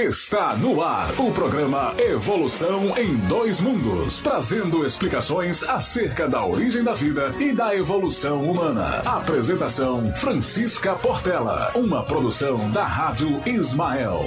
[0.00, 6.94] Está no ar o programa Evolução em Dois Mundos, trazendo explicações acerca da origem da
[6.94, 9.02] vida e da evolução humana.
[9.04, 14.22] Apresentação Francisca Portela, uma produção da Rádio Ismael.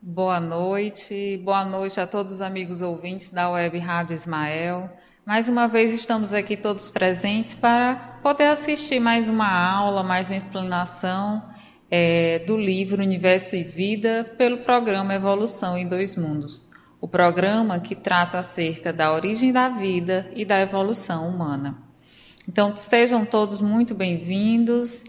[0.00, 4.90] Boa noite, boa noite a todos os amigos ouvintes da Web Rádio Ismael.
[5.26, 10.36] Mais uma vez estamos aqui todos presentes para poder assistir mais uma aula, mais uma
[10.36, 11.42] explanação
[11.90, 16.68] é, do livro Universo e Vida pelo programa Evolução em Dois Mundos.
[17.00, 21.78] O programa que trata acerca da origem da vida e da evolução humana.
[22.46, 25.04] Então sejam todos muito bem-vindos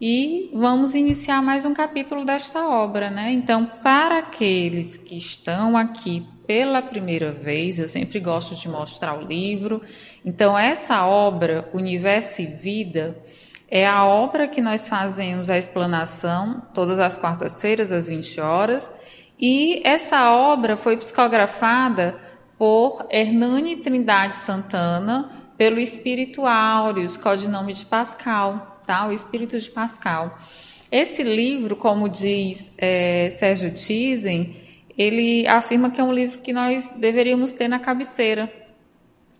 [0.00, 3.30] e vamos iniciar mais um capítulo desta obra, né?
[3.32, 9.24] Então, para aqueles que estão aqui pela primeira vez, eu sempre gosto de mostrar o
[9.24, 9.80] livro.
[10.24, 13.16] Então, essa obra, Universo e Vida,
[13.68, 18.90] é a obra que nós fazemos a explanação todas as quartas-feiras, às 20 horas.
[19.38, 22.18] E essa obra foi psicografada
[22.58, 29.06] por Hernani Trindade Santana, pelo Espírito Áureos, codinome de Pascal, tá?
[29.06, 30.36] O Espírito de Pascal.
[30.90, 34.59] Esse livro, como diz é, Sérgio Tizen,
[35.00, 38.52] ele afirma que é um livro que nós deveríamos ter na cabeceira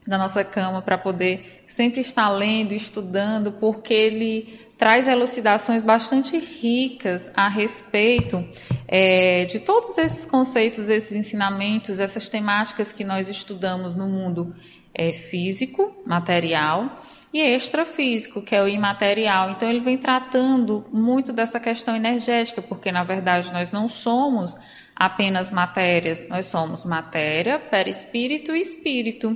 [0.06, 7.30] da nossa cama para poder sempre estar lendo, estudando, porque ele traz elucidações bastante ricas
[7.36, 8.42] a respeito
[8.88, 14.56] é, de todos esses conceitos, esses ensinamentos, essas temáticas que nós estudamos no mundo
[14.94, 19.50] é, físico, material, e extrafísico, que é o imaterial.
[19.50, 24.56] Então, ele vem tratando muito dessa questão energética, porque na verdade nós não somos
[25.00, 29.34] apenas matérias, nós somos matéria, perispírito e espírito.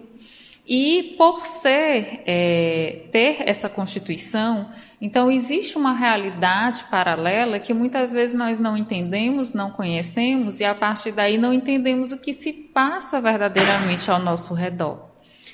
[0.67, 4.71] E por ser, é, ter essa constituição,
[5.01, 10.75] então existe uma realidade paralela que muitas vezes nós não entendemos, não conhecemos, e a
[10.75, 15.13] partir daí não entendemos o que se passa verdadeiramente ao nosso redor.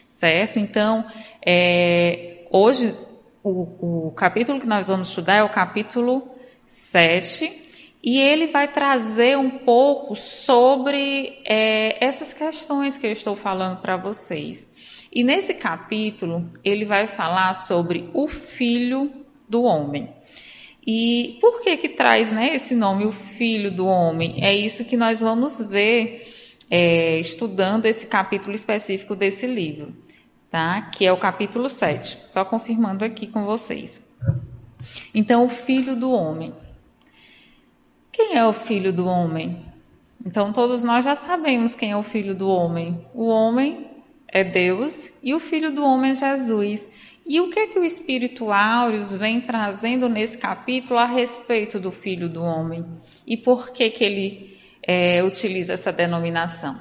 [0.09, 0.59] Certo?
[0.59, 1.05] Então,
[1.47, 2.97] é, hoje,
[3.45, 6.35] o, o capítulo que nós vamos estudar é o capítulo
[6.67, 7.70] 7,
[8.03, 13.97] e ele vai trazer um pouco sobre é, essas questões que eu estou falando para
[13.97, 14.71] vocês.
[15.13, 19.11] E nesse capítulo, ele vai falar sobre o filho
[19.49, 20.09] do homem.
[20.87, 24.43] E por que que traz né, esse nome, o filho do homem?
[24.43, 26.27] É isso que nós vamos ver
[26.71, 29.95] é, estudando esse capítulo específico desse livro,
[30.49, 30.83] tá?
[30.83, 32.19] Que é o capítulo 7.
[32.27, 34.01] Só confirmando aqui com vocês.
[35.15, 36.55] Então, o filho do homem.
[38.13, 39.65] Quem é o filho do homem?
[40.25, 43.07] Então, todos nós já sabemos quem é o filho do homem.
[43.15, 43.87] O homem
[44.29, 46.89] é Deus e o filho do homem é Jesus.
[47.25, 51.93] E o que é que o Espírito Áureos vem trazendo nesse capítulo a respeito do
[51.93, 52.85] filho do homem?
[53.25, 56.77] E por que, que ele é, utiliza essa denominação?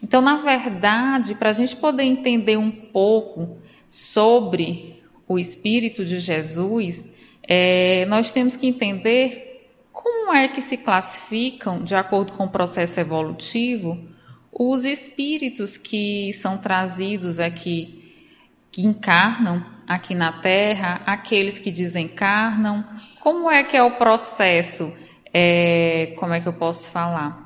[0.00, 3.58] Então, na verdade, para a gente poder entender um pouco
[3.88, 7.08] sobre o Espírito de Jesus,
[7.42, 9.51] é, nós temos que entender
[9.92, 14.08] como é que se classificam, de acordo com o processo evolutivo,
[14.50, 18.02] os espíritos que são trazidos aqui,
[18.70, 22.84] que encarnam aqui na Terra, aqueles que desencarnam?
[23.20, 24.92] Como é que é o processo?
[25.32, 27.42] É, como é que eu posso falar?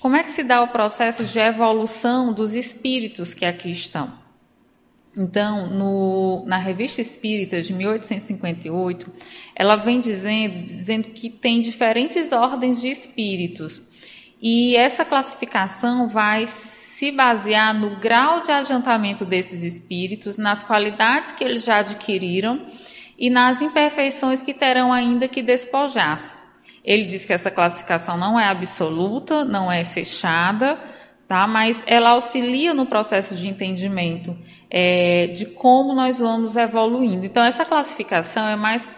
[0.00, 4.17] Como é que se dá o processo de evolução dos espíritos que aqui estão?
[5.16, 9.10] Então, no, na Revista Espírita de 1858,
[9.54, 13.82] ela vem dizendo, dizendo que tem diferentes ordens de espíritos.
[14.40, 21.42] E essa classificação vai se basear no grau de adiantamento desses espíritos, nas qualidades que
[21.42, 22.66] eles já adquiriram
[23.18, 26.42] e nas imperfeições que terão ainda que despojar-se.
[26.84, 30.78] Ele diz que essa classificação não é absoluta, não é fechada,
[31.28, 31.46] tá?
[31.46, 34.36] Mas ela auxilia no processo de entendimento
[34.70, 37.26] é, de como nós vamos evoluindo.
[37.26, 38.88] Então essa classificação é mais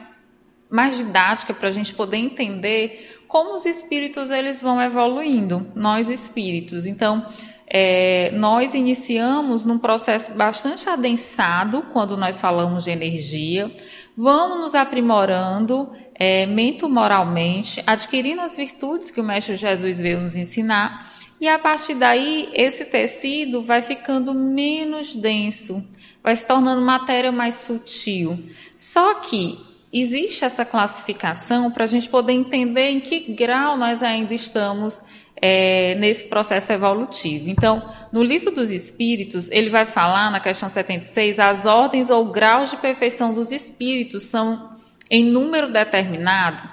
[0.70, 6.86] mais didática para a gente poder entender como os espíritos eles vão evoluindo, nós espíritos.
[6.86, 7.26] Então
[7.66, 13.74] é, nós iniciamos num processo bastante adensado quando nós falamos de energia,
[14.16, 21.09] vamos nos aprimorando é, mento-moralmente, adquirindo as virtudes que o Mestre Jesus veio nos ensinar
[21.40, 25.82] e a partir daí, esse tecido vai ficando menos denso,
[26.22, 28.38] vai se tornando matéria mais sutil.
[28.76, 29.58] Só que
[29.90, 35.02] existe essa classificação para a gente poder entender em que grau nós ainda estamos
[35.40, 37.48] é, nesse processo evolutivo.
[37.48, 42.70] Então, no livro dos Espíritos, ele vai falar, na questão 76, as ordens ou graus
[42.70, 44.76] de perfeição dos espíritos são
[45.10, 46.69] em número determinado?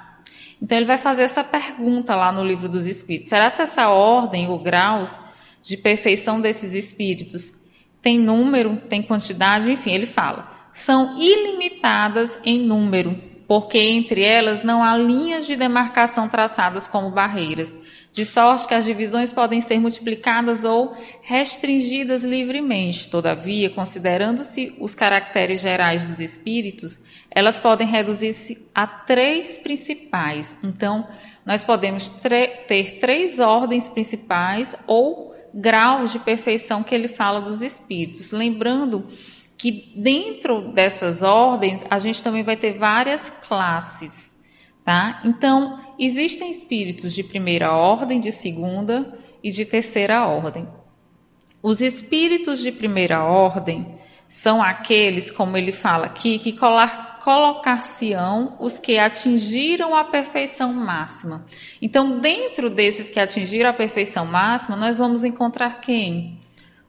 [0.62, 3.30] Então ele vai fazer essa pergunta lá no livro dos Espíritos.
[3.30, 5.18] Será que essa ordem ou graus
[5.62, 7.54] de perfeição desses espíritos
[8.02, 9.72] tem número, tem quantidade?
[9.72, 10.52] Enfim, ele fala.
[10.72, 13.16] São ilimitadas em número,
[13.48, 17.74] porque entre elas não há linhas de demarcação traçadas como barreiras
[18.18, 23.08] de sorte que as divisões podem ser multiplicadas ou restringidas livremente.
[23.10, 27.00] Todavia, considerando-se os caracteres gerais dos espíritos,
[27.30, 30.58] elas podem reduzir-se a três principais.
[30.64, 31.08] Então,
[31.46, 38.32] nós podemos ter três ordens principais ou graus de perfeição que ele fala dos espíritos.
[38.32, 39.06] Lembrando
[39.56, 44.36] que dentro dessas ordens, a gente também vai ter várias classes.
[44.88, 45.20] Tá?
[45.26, 50.66] Então, existem espíritos de primeira ordem, de segunda e de terceira ordem.
[51.62, 54.00] Os espíritos de primeira ordem
[54.30, 61.46] são aqueles, como ele fala aqui, que colocar-se-ão os que atingiram a perfeição máxima.
[61.82, 66.40] Então, dentro desses que atingiram a perfeição máxima, nós vamos encontrar quem?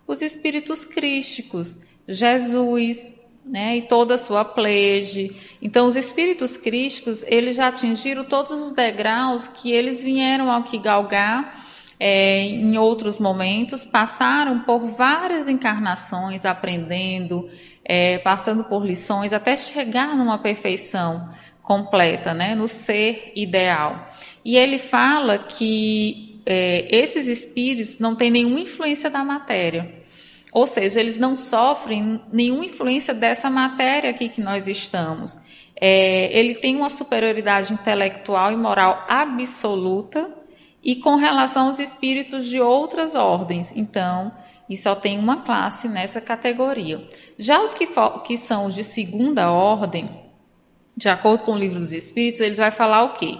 [0.06, 3.04] Os espíritos crísticos, Jesus,
[3.48, 5.34] né, e toda a sua plege.
[5.60, 10.78] Então, os espíritos crísticos, eles já atingiram todos os degraus que eles vieram ao que
[10.78, 11.64] galgar
[11.98, 17.48] é, em outros momentos, passaram por várias encarnações, aprendendo,
[17.84, 21.30] é, passando por lições, até chegar numa perfeição
[21.62, 24.10] completa, né, no ser ideal.
[24.44, 29.97] E ele fala que é, esses espíritos não têm nenhuma influência da matéria.
[30.58, 35.38] Ou seja, eles não sofrem nenhuma influência dessa matéria aqui que nós estamos.
[35.80, 40.34] É, ele tem uma superioridade intelectual e moral absoluta
[40.82, 43.72] e com relação aos espíritos de outras ordens.
[43.76, 44.32] Então,
[44.68, 47.06] e só tem uma classe nessa categoria.
[47.38, 47.86] Já os que,
[48.26, 50.10] que são os de segunda ordem,
[50.96, 53.38] de acordo com o livro dos Espíritos, ele vai falar o quê?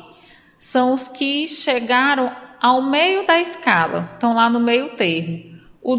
[0.57, 2.31] São os que chegaram
[2.61, 5.48] ao meio da escala, estão lá no meio termo.
[5.89, 5.95] O,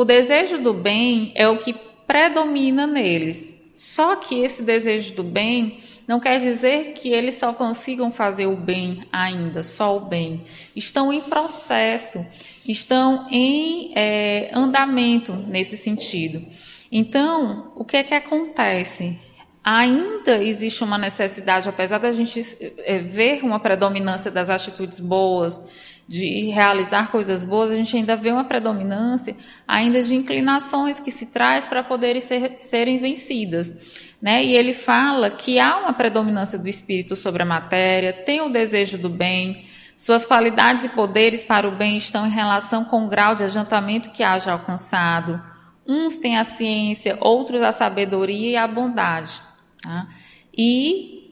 [0.00, 1.74] o desejo do bem é o que
[2.06, 3.52] predomina neles.
[3.74, 8.56] Só que esse desejo do bem não quer dizer que eles só consigam fazer o
[8.56, 10.46] bem ainda, só o bem.
[10.74, 12.24] Estão em processo,
[12.66, 16.42] estão em é, andamento nesse sentido.
[16.90, 19.18] Então, o que é que acontece?
[19.62, 25.60] Ainda existe uma necessidade, apesar da gente é, ver uma predominância das atitudes boas,
[26.06, 29.34] de realizar coisas boas, a gente ainda vê uma predominância
[29.66, 33.72] ainda de inclinações que se traz para poderem ser, serem vencidas.
[34.20, 34.44] Né?
[34.44, 38.98] E ele fala que há uma predominância do espírito sobre a matéria, tem o desejo
[38.98, 39.66] do bem,
[39.96, 44.10] suas qualidades e poderes para o bem estão em relação com o grau de adiantamento
[44.10, 45.40] que haja alcançado.
[45.86, 49.40] Uns têm a ciência, outros a sabedoria e a bondade.
[49.82, 50.08] Tá?
[50.56, 51.23] E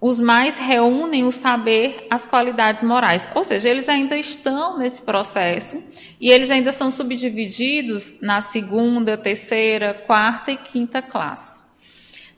[0.00, 3.28] os mais reúnem o saber, as qualidades morais.
[3.34, 5.82] Ou seja, eles ainda estão nesse processo
[6.18, 11.62] e eles ainda são subdivididos na segunda, terceira, quarta e quinta classe.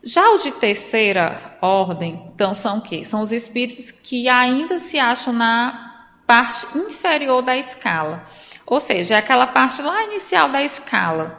[0.02, 3.04] Já os de terceira ordem, então são o quê?
[3.04, 8.26] São os espíritos que ainda se acham na parte inferior da escala.
[8.66, 11.38] Ou seja, é aquela parte lá inicial da escala.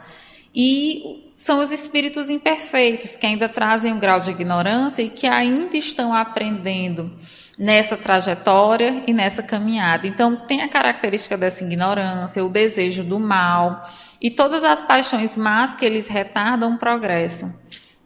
[0.54, 5.76] E são os espíritos imperfeitos, que ainda trazem um grau de ignorância e que ainda
[5.76, 7.12] estão aprendendo
[7.58, 10.06] nessa trajetória e nessa caminhada.
[10.06, 13.86] Então, tem a característica dessa ignorância, o desejo do mal
[14.22, 17.54] e todas as paixões más que eles retardam o progresso.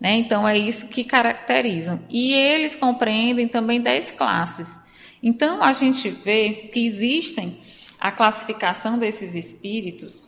[0.01, 0.17] Né?
[0.17, 2.01] Então, é isso que caracterizam.
[2.11, 4.81] E eles compreendem também dez classes.
[5.23, 7.61] Então, a gente vê que existem
[8.01, 10.28] a classificação desses espíritos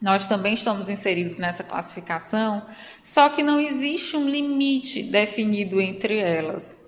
[0.00, 2.62] nós também estamos inseridos nessa classificação,
[3.02, 6.80] só que não existe um limite definido entre elas.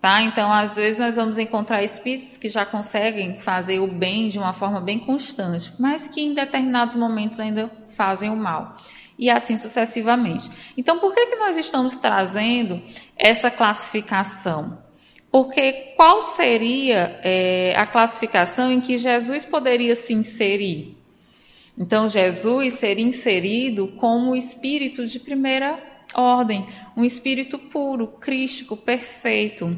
[0.00, 0.22] Tá?
[0.22, 4.52] Então, às vezes, nós vamos encontrar espíritos que já conseguem fazer o bem de uma
[4.52, 8.76] forma bem constante, mas que em determinados momentos ainda fazem o mal.
[9.18, 10.50] E assim sucessivamente.
[10.76, 12.82] Então, por que, que nós estamos trazendo
[13.16, 14.78] essa classificação?
[15.30, 20.96] Porque qual seria é, a classificação em que Jesus poderia se inserir?
[21.78, 25.78] Então, Jesus seria inserido como o espírito de primeira
[26.14, 26.66] ordem,
[26.96, 29.76] um espírito puro, crístico, perfeito.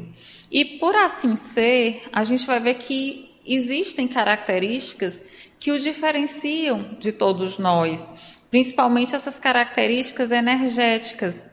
[0.49, 5.21] E por assim ser, a gente vai ver que existem características
[5.59, 8.07] que o diferenciam de todos nós,
[8.49, 11.47] principalmente essas características energéticas,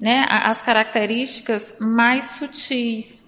[0.00, 0.24] né?
[0.28, 3.26] As características mais sutis.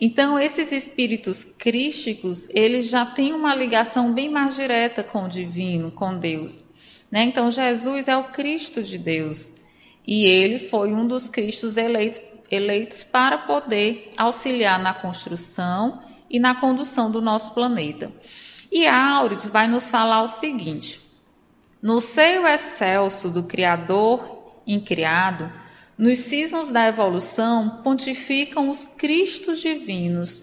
[0.00, 5.90] Então, esses espíritos crísticos, eles já têm uma ligação bem mais direta com o divino,
[5.90, 6.58] com Deus.
[7.10, 7.24] Né?
[7.24, 9.52] Então, Jesus é o Cristo de Deus.
[10.06, 17.10] E ele foi um dos Cristos eleitos para poder auxiliar na construção e na condução
[17.10, 18.10] do nosso planeta.
[18.72, 21.00] E Áureos vai nos falar o seguinte:
[21.82, 25.52] no seio excelso do Criador incriado,
[26.00, 30.42] nos cismos da evolução pontificam os Cristos divinos,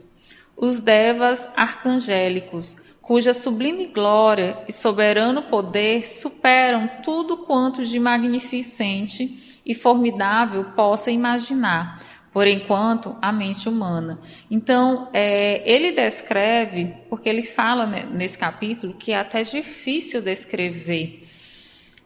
[0.55, 9.73] os Devas arcangélicos, cuja sublime glória e soberano poder superam tudo quanto de magnificente e
[9.73, 11.97] formidável possa imaginar,
[12.31, 14.19] por enquanto, a mente humana.
[14.51, 21.27] Então, é, ele descreve, porque ele fala nesse capítulo que é até difícil descrever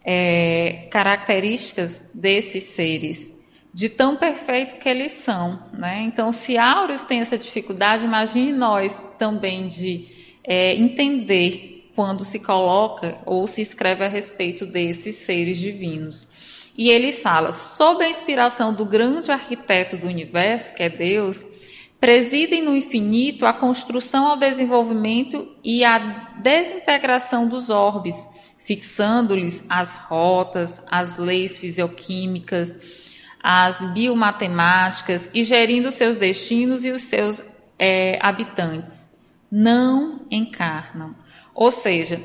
[0.05, 3.40] é, características desses seres,
[3.73, 5.63] de tão perfeito que eles são.
[5.73, 6.03] Né?
[6.03, 10.07] Então, se Áureos tem essa dificuldade, imagine nós também de
[10.43, 16.27] é, entender quando se coloca ou se escreve a respeito desses seres divinos.
[16.77, 21.45] E ele fala: sob a inspiração do grande arquiteto do universo, que é Deus,
[21.99, 30.81] presidem no infinito a construção ao desenvolvimento e a desintegração dos orbes, fixando-lhes as rotas,
[30.89, 32.73] as leis fisioquímicas,
[33.41, 37.41] as biomatemáticas e gerindo seus destinos e os seus
[37.79, 39.09] é, habitantes.
[39.51, 41.15] Não encarnam.
[41.53, 42.21] Ou seja,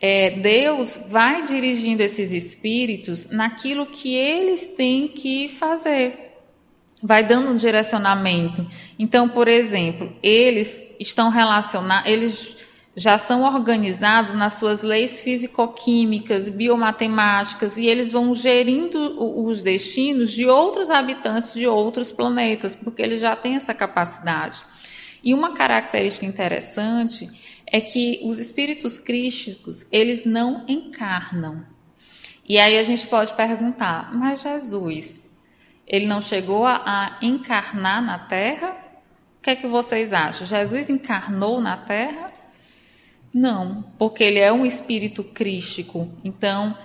[0.00, 6.38] é, Deus vai dirigindo esses espíritos naquilo que eles têm que fazer.
[7.02, 8.66] Vai dando um direcionamento.
[8.98, 12.56] Então, por exemplo, eles estão relacionados, eles
[13.00, 20.44] já são organizados nas suas leis físico-químicas, biomatemáticas, e eles vão gerindo os destinos de
[20.44, 24.62] outros habitantes de outros planetas, porque eles já têm essa capacidade.
[25.24, 27.30] E uma característica interessante
[27.66, 31.64] é que os espíritos crísticos, eles não encarnam.
[32.46, 35.18] E aí a gente pode perguntar, mas Jesus,
[35.86, 38.76] ele não chegou a, encarnar na Terra?
[39.38, 40.46] O que é que vocês acham?
[40.46, 42.39] Jesus encarnou na Terra?
[43.32, 46.10] Não, porque ele é um espírito crístico.
[46.24, 46.76] Então,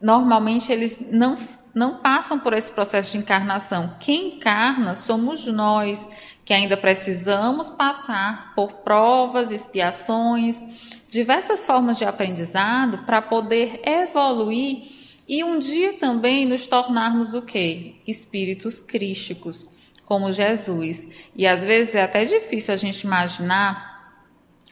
[0.00, 1.36] normalmente eles não
[1.74, 3.96] não passam por esse processo de encarnação.
[3.98, 6.06] Quem encarna somos nós,
[6.44, 10.62] que ainda precisamos passar por provas, expiações,
[11.08, 14.82] diversas formas de aprendizado para poder evoluir
[15.26, 17.94] e um dia também nos tornarmos o quê?
[18.06, 19.66] Espíritos crísticos,
[20.04, 21.06] como Jesus.
[21.34, 23.91] E às vezes é até difícil a gente imaginar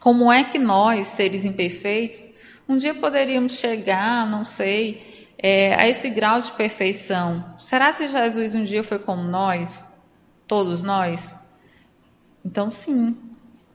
[0.00, 2.20] como é que nós, seres imperfeitos,
[2.68, 7.54] um dia poderíamos chegar, não sei, é, a esse grau de perfeição.
[7.58, 9.84] Será se Jesus um dia foi como nós?
[10.46, 11.36] Todos nós?
[12.44, 13.16] Então, sim.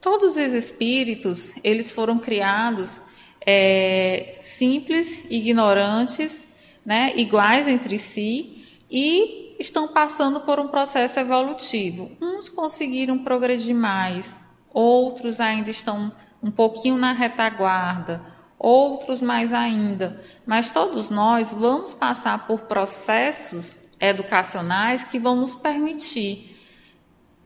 [0.01, 2.99] Todos os espíritos, eles foram criados
[3.45, 6.45] é, simples, ignorantes,
[6.85, 12.11] né, iguais entre si e estão passando por um processo evolutivo.
[12.21, 14.39] Uns conseguiram progredir mais,
[14.75, 16.11] outros ainda estão
[16.43, 18.21] um pouquinho na retaguarda,
[18.59, 20.21] outros mais ainda.
[20.45, 26.59] Mas todos nós vamos passar por processos educacionais que vão nos permitir,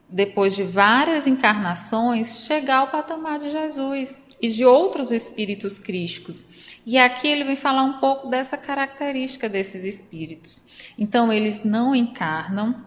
[0.09, 6.43] depois de várias encarnações, chegar ao patamar de Jesus e de outros espíritos crísticos.
[6.83, 10.61] E aqui ele vem falar um pouco dessa característica desses espíritos.
[10.97, 12.83] Então, eles não encarnam,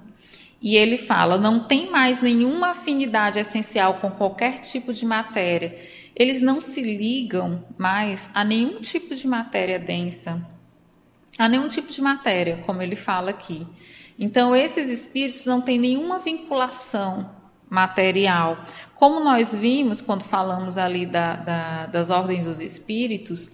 [0.63, 5.77] e ele fala, não tem mais nenhuma afinidade essencial com qualquer tipo de matéria
[6.15, 10.47] eles não se ligam mais a nenhum tipo de matéria densa,
[11.39, 13.67] a nenhum tipo de matéria, como ele fala aqui.
[14.19, 17.31] Então, esses espíritos não têm nenhuma vinculação
[17.69, 18.63] material.
[18.95, 23.51] Como nós vimos quando falamos ali da, da, das ordens dos espíritos,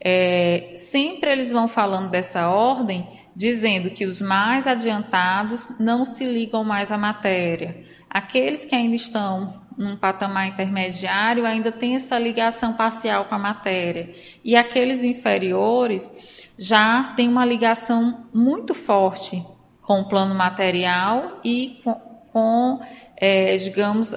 [0.00, 3.06] é, sempre eles vão falando dessa ordem,
[3.38, 7.84] dizendo que os mais adiantados não se ligam mais à matéria.
[8.10, 14.12] Aqueles que ainda estão num patamar intermediário ainda tem essa ligação parcial com a matéria.
[14.42, 16.10] E aqueles inferiores
[16.58, 19.40] já têm uma ligação muito forte
[19.82, 21.94] com o plano material e com,
[22.32, 22.80] com
[23.16, 24.16] é, digamos,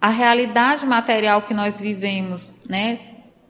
[0.00, 2.98] a realidade material que nós vivemos, né?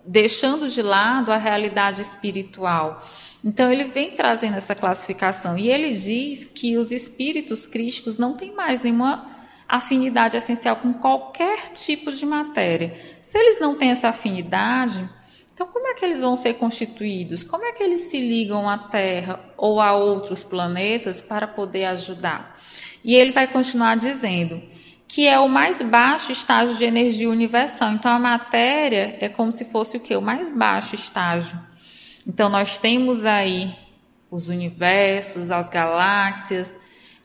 [0.06, 3.02] deixando de lado a realidade espiritual.
[3.44, 8.54] Então ele vem trazendo essa classificação e ele diz que os espíritos crísticos não têm
[8.54, 9.30] mais nenhuma
[9.68, 12.98] afinidade essencial com qualquer tipo de matéria.
[13.22, 15.08] Se eles não têm essa afinidade,
[15.52, 17.44] então como é que eles vão ser constituídos?
[17.44, 22.58] Como é que eles se ligam à Terra ou a outros planetas para poder ajudar?
[23.04, 24.62] E ele vai continuar dizendo
[25.06, 27.92] que é o mais baixo estágio de energia universal.
[27.92, 30.16] Então a matéria é como se fosse o que?
[30.16, 31.73] O mais baixo estágio.
[32.26, 33.74] Então nós temos aí
[34.30, 36.74] os universos, as galáxias,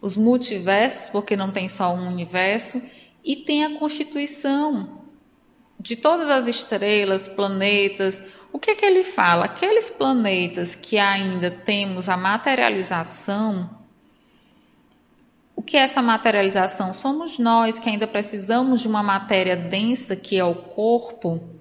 [0.02, 2.82] os multiversos, porque não tem só um universo,
[3.24, 5.00] e tem a constituição
[5.80, 8.22] de todas as estrelas, planetas.
[8.52, 9.46] O que é que ele fala?
[9.46, 13.70] Aqueles planetas que ainda temos a materialização,
[15.56, 16.94] o que é essa materialização?
[16.94, 21.59] Somos nós que ainda precisamos de uma matéria densa, que é o corpo.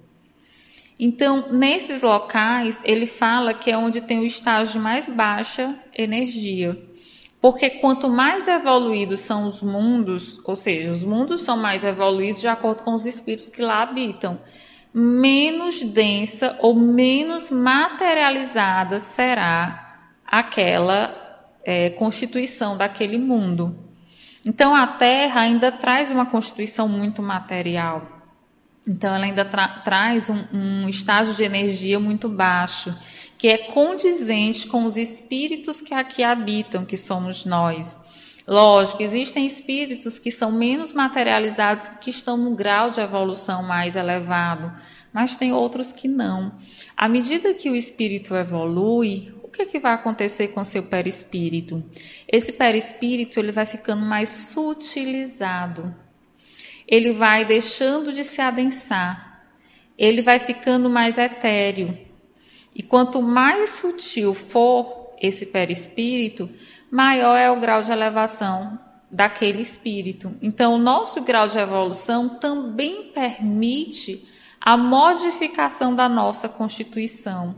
[0.99, 6.77] Então, nesses locais, ele fala que é onde tem o estágio de mais baixa energia.
[7.41, 12.49] Porque quanto mais evoluídos são os mundos, ou seja, os mundos são mais evoluídos de
[12.49, 14.41] acordo com os espíritos que lá habitam,
[14.93, 23.87] menos densa ou menos materializada será aquela é, constituição daquele mundo.
[24.45, 28.18] Então a Terra ainda traz uma constituição muito material.
[28.87, 32.95] Então ela ainda tra traz um, um estágio de energia muito baixo
[33.39, 37.97] que é condizente com os espíritos que aqui habitam, que somos nós.
[38.45, 44.73] Lógico, existem espíritos que são menos materializados, que estão no grau de evolução mais elevado,
[45.13, 46.53] mas tem outros que não.
[46.97, 51.81] À medida que o espírito evolui, o que, é que vai acontecer com seu perispírito?
[52.27, 55.95] Esse perispírito ele vai ficando mais sutilizado.
[56.89, 59.43] Ele vai deixando de se adensar.
[59.95, 61.95] Ele vai ficando mais etéreo.
[62.73, 66.49] E quanto mais sutil for esse perispírito,
[66.89, 68.79] maior é o grau de elevação
[69.11, 70.35] daquele espírito.
[70.41, 74.27] Então, o nosso grau de evolução também permite
[74.59, 77.55] a modificação da nossa constituição.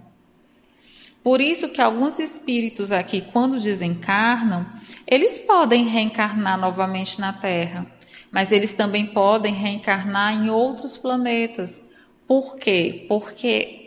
[1.24, 4.66] Por isso que alguns espíritos aqui, quando desencarnam,
[5.06, 7.86] eles podem reencarnar novamente na Terra,
[8.32, 11.82] mas eles também podem reencarnar em outros planetas.
[12.26, 13.06] Por quê?
[13.10, 13.82] Porque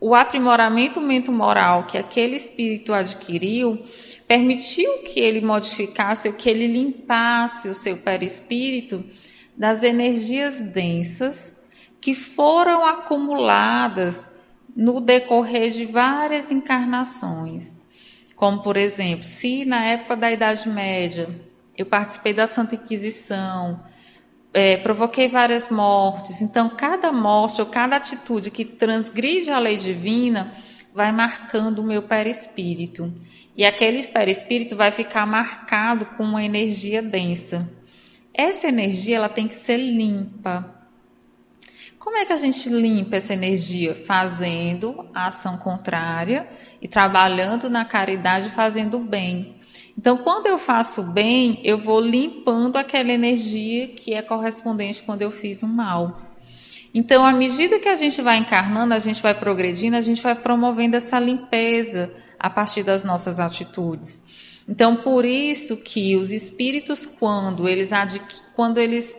[0.00, 3.84] o aprimoramento mental-moral que aquele espírito adquiriu
[4.26, 9.04] permitiu que ele modificasse ou que ele limpasse o seu perispírito
[9.56, 11.56] das energias densas
[12.00, 14.28] que foram acumuladas
[14.74, 17.74] no decorrer de várias encarnações.
[18.34, 21.28] Como, por exemplo, se na época da Idade Média
[21.76, 23.80] eu participei da Santa Inquisição,
[24.52, 26.42] é, provoquei várias mortes.
[26.42, 30.54] Então, cada morte ou cada atitude que transgride a lei divina
[30.94, 33.12] vai marcando o meu perispírito.
[33.56, 37.68] E aquele perispírito vai ficar marcado com uma energia densa.
[38.32, 40.82] Essa energia ela tem que ser limpa.
[41.98, 43.94] Como é que a gente limpa essa energia?
[43.94, 46.48] Fazendo a ação contrária
[46.80, 49.61] e trabalhando na caridade, fazendo o bem.
[49.96, 55.30] Então, quando eu faço bem, eu vou limpando aquela energia que é correspondente quando eu
[55.30, 56.20] fiz um mal.
[56.94, 60.34] Então, à medida que a gente vai encarnando, a gente vai progredindo, a gente vai
[60.34, 64.22] promovendo essa limpeza a partir das nossas atitudes.
[64.68, 67.90] Então, por isso que os espíritos, quando eles,
[68.54, 69.16] quando eles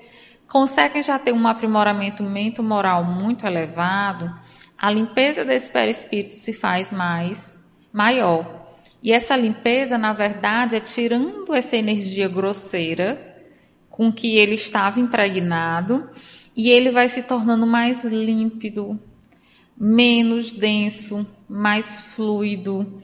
[0.47, 4.31] conseguem já ter um aprimoramento mental-moral muito elevado,
[4.77, 7.59] a limpeza desse perispírito se faz mais
[7.91, 8.62] maior.
[9.03, 13.35] E essa limpeza, na verdade, é tirando essa energia grosseira
[13.89, 16.09] com que ele estava impregnado
[16.55, 18.97] e ele vai se tornando mais límpido,
[19.77, 23.03] menos denso, mais fluido.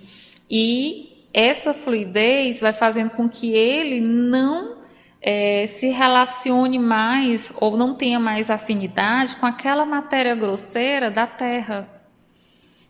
[0.49, 4.77] E essa fluidez vai fazendo com que ele não
[5.21, 11.98] é, se relacione mais ou não tenha mais afinidade com aquela matéria grosseira da terra.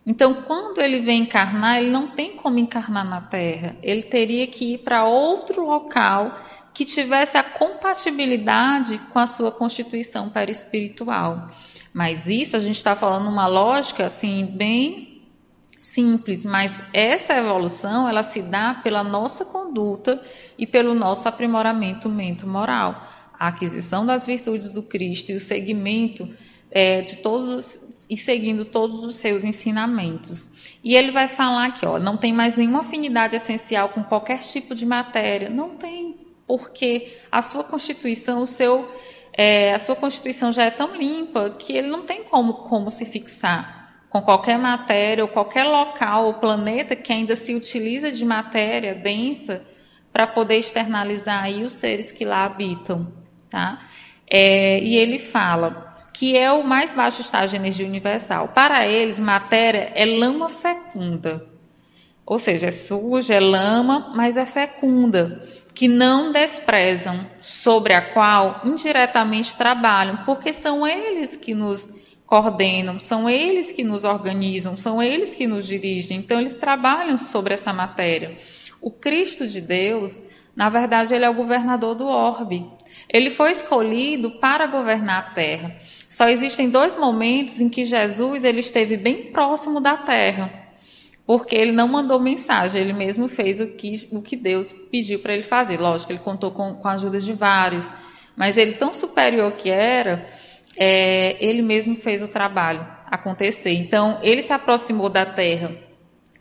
[0.10, 3.76] Então, quando ele vem encarnar, ele não tem como encarnar na Terra.
[3.84, 6.36] Ele teria que ir para outro local
[6.74, 11.52] que tivesse a compatibilidade com a sua constituição perispiritual.
[11.94, 15.22] Mas isso a gente está falando uma lógica assim bem
[15.78, 20.24] simples, mas essa evolução ela se dá pela nossa conduta
[20.58, 23.08] e pelo nosso aprimoramento mental-moral.
[23.38, 26.28] A aquisição das virtudes do Cristo e o segmento
[26.72, 30.48] é, de todos e seguindo todos os seus ensinamentos.
[30.84, 34.74] E ele vai falar que ó, não tem mais nenhuma afinidade essencial com qualquer tipo
[34.74, 35.50] de matéria.
[35.50, 36.18] Não tem,
[36.48, 38.90] porque a sua constituição, o seu,
[39.34, 43.06] é, a sua constituição já é tão limpa que ele não tem como, como se
[43.06, 48.96] fixar com qualquer matéria ou qualquer local ou planeta que ainda se utiliza de matéria
[48.96, 49.64] densa
[50.12, 53.14] para poder externalizar aí os seres que lá habitam,
[53.50, 53.88] tá?
[54.28, 55.89] É, e ele fala
[56.20, 58.50] que é o mais baixo estágio de energia universal.
[58.50, 61.48] Para eles, matéria é lama fecunda.
[62.26, 68.60] Ou seja, é suja, é lama, mas é fecunda, que não desprezam, sobre a qual
[68.66, 71.88] indiretamente trabalham, porque são eles que nos
[72.26, 76.18] coordenam, são eles que nos organizam, são eles que nos dirigem.
[76.18, 78.38] Então, eles trabalham sobre essa matéria.
[78.82, 80.20] O Cristo de Deus
[80.54, 82.70] Na verdade, ele é o governador do orbe.
[83.08, 85.76] Ele foi escolhido para governar a terra.
[86.10, 90.52] Só existem dois momentos em que Jesus ele esteve bem próximo da terra,
[91.24, 95.34] porque ele não mandou mensagem, ele mesmo fez o que, o que Deus pediu para
[95.34, 95.80] ele fazer.
[95.80, 97.92] Lógico, ele contou com, com a ajuda de vários,
[98.36, 100.28] mas ele tão superior que era,
[100.76, 103.74] é, ele mesmo fez o trabalho acontecer.
[103.74, 105.72] Então, ele se aproximou da terra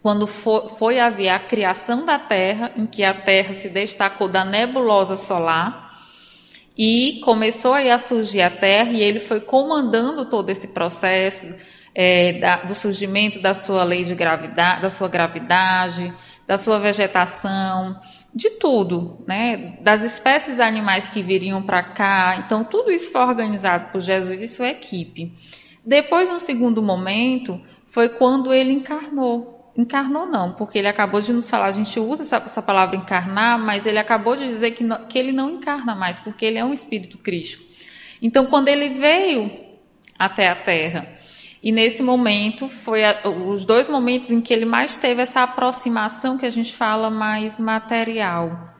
[0.03, 4.47] quando for, foi haver a criação da terra, em que a terra se destacou da
[4.47, 5.88] nebulosa solar
[6.79, 11.53] e começou aí a surgir a Terra e ele foi comandando todo esse processo
[11.93, 16.15] é, da, do surgimento da sua lei de gravidade, da sua gravidade,
[16.47, 18.01] da sua vegetação,
[18.33, 19.77] de tudo, né?
[19.81, 22.45] Das espécies animais que viriam para cá.
[22.47, 25.37] Então tudo isso foi organizado por Jesus e sua equipe.
[25.85, 31.49] Depois, no segundo momento, foi quando ele encarnou encarnou não, porque ele acabou de nos
[31.49, 35.17] falar, a gente usa essa, essa palavra encarnar, mas ele acabou de dizer que, que
[35.17, 37.63] ele não encarna mais, porque ele é um espírito crístico.
[38.21, 39.49] Então, quando ele veio
[40.19, 41.17] até a Terra,
[41.63, 46.37] e nesse momento foi a, os dois momentos em que ele mais teve essa aproximação
[46.37, 48.75] que a gente fala mais material,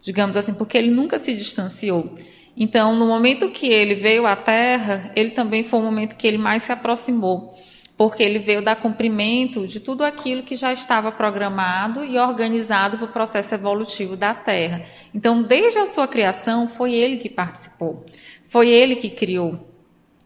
[0.00, 2.14] digamos assim, porque ele nunca se distanciou.
[2.56, 6.38] Então, no momento que ele veio à Terra, ele também foi o momento que ele
[6.38, 7.56] mais se aproximou
[7.96, 13.06] porque ele veio dar cumprimento de tudo aquilo que já estava programado e organizado para
[13.06, 14.84] o processo evolutivo da Terra.
[15.14, 18.04] Então, desde a sua criação, foi ele que participou,
[18.48, 19.66] foi ele que criou,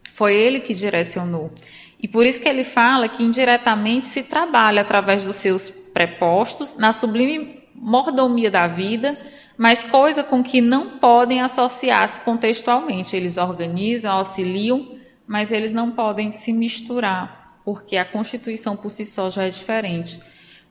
[0.09, 1.49] foi ele que direcionou.
[2.01, 6.91] E por isso que ele fala que indiretamente se trabalha através dos seus prepostos na
[6.91, 9.17] sublime mordomia da vida,
[9.57, 13.15] mas coisa com que não podem associar-se contextualmente.
[13.15, 19.29] Eles organizam, auxiliam, mas eles não podem se misturar porque a constituição por si só
[19.29, 20.19] já é diferente.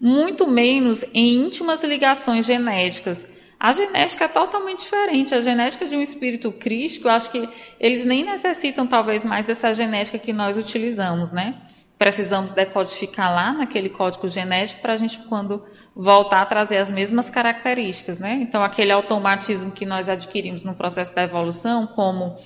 [0.00, 3.26] Muito menos em íntimas ligações genéticas.
[3.58, 5.34] A genética é totalmente diferente.
[5.34, 7.46] A genética de um espírito crístico, eu acho que
[7.78, 11.56] eles nem necessitam, talvez, mais dessa genética que nós utilizamos, né?
[11.98, 15.62] Precisamos decodificar lá naquele código genético para a gente, quando
[15.94, 18.38] voltar a trazer as mesmas características, né?
[18.40, 22.38] Então, aquele automatismo que nós adquirimos no processo da evolução, como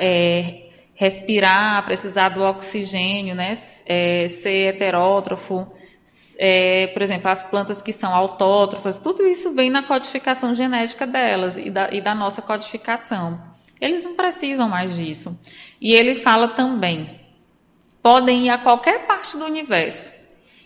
[0.00, 0.63] é,
[0.94, 3.54] respirar, precisar do oxigênio, né?
[3.84, 5.66] É, ser heterótrofo,
[6.38, 11.56] é, por exemplo, as plantas que são autótrofas, tudo isso vem na codificação genética delas
[11.56, 13.40] e da, e da nossa codificação.
[13.80, 15.38] Eles não precisam mais disso.
[15.80, 17.20] E ele fala também:
[18.02, 20.12] podem ir a qualquer parte do universo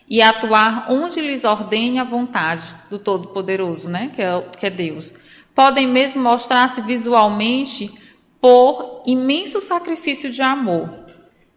[0.07, 4.11] e atuar onde lhes ordene a vontade do Todo-Poderoso, né?
[4.13, 5.13] Que é, que é Deus.
[5.53, 7.91] Podem mesmo mostrar-se visualmente
[8.41, 11.07] por imenso sacrifício de amor.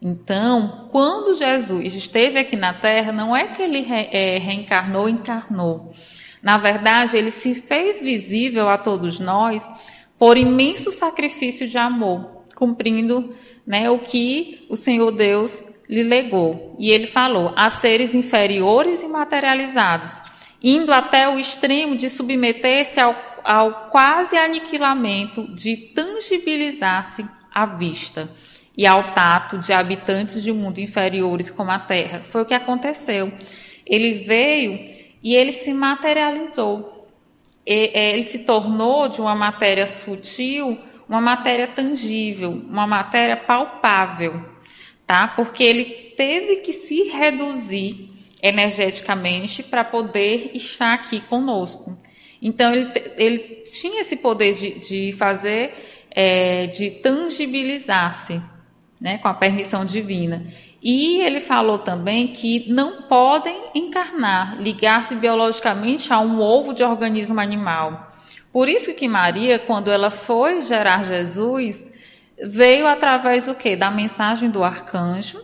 [0.01, 5.93] Então, quando Jesus esteve aqui na Terra, não é que ele re, é, reencarnou, encarnou.
[6.41, 9.65] Na verdade, ele se fez visível a todos nós
[10.19, 13.33] por imenso sacrifício de amor, cumprindo
[13.65, 16.75] né, o que o Senhor Deus lhe legou.
[16.77, 20.17] E ele falou a seres inferiores e materializados,
[20.61, 28.29] indo até o extremo de submeter-se ao ao quase aniquilamento de tangibilizar-se à vista
[28.75, 32.23] e ao tato de habitantes de um mundo inferiores como a Terra.
[32.25, 33.31] Foi o que aconteceu.
[33.85, 34.85] Ele veio
[35.21, 37.07] e ele se materializou.
[37.65, 40.77] É, ele se tornou de uma matéria sutil
[41.07, 44.43] uma matéria tangível, uma matéria palpável,
[45.05, 45.27] tá?
[45.27, 45.85] Porque ele
[46.17, 48.09] teve que se reduzir
[48.41, 51.97] energeticamente para poder estar aqui conosco.
[52.43, 53.39] Então, ele, ele
[53.71, 55.73] tinha esse poder de, de fazer,
[56.11, 58.41] é, de tangibilizar-se,
[58.99, 60.45] né, com a permissão divina.
[60.81, 67.39] E ele falou também que não podem encarnar, ligar-se biologicamente a um ovo de organismo
[67.39, 68.11] animal.
[68.51, 71.83] Por isso que Maria, quando ela foi gerar Jesus,
[72.45, 73.75] veio através do quê?
[73.75, 75.42] Da mensagem do arcanjo.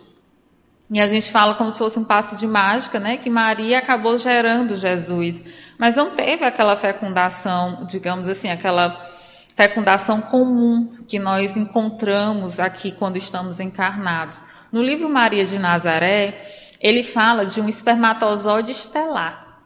[0.92, 3.18] E a gente fala como se fosse um passo de mágica, né?
[3.18, 5.44] Que Maria acabou gerando Jesus
[5.80, 9.10] mas não teve aquela fecundação, digamos assim, aquela
[9.56, 14.42] fecundação comum que nós encontramos aqui quando estamos encarnados.
[14.74, 16.46] No livro Maria de Nazaré,
[16.82, 19.62] ele fala de um espermatozoide estelar.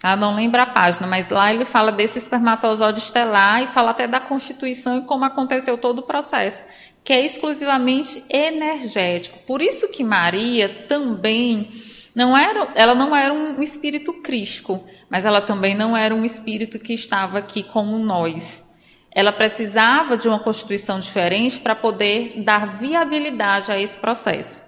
[0.00, 4.06] Ah, não lembro a página, mas lá ele fala desse espermatozoide estelar e fala até
[4.06, 6.64] da constituição e como aconteceu todo o processo,
[7.04, 9.38] que é exclusivamente energético.
[9.40, 11.68] Por isso que Maria também
[12.14, 16.78] não era, ela não era um espírito crístico, mas ela também não era um espírito
[16.78, 18.62] que estava aqui como nós.
[19.10, 24.58] Ela precisava de uma constituição diferente para poder dar viabilidade a esse processo.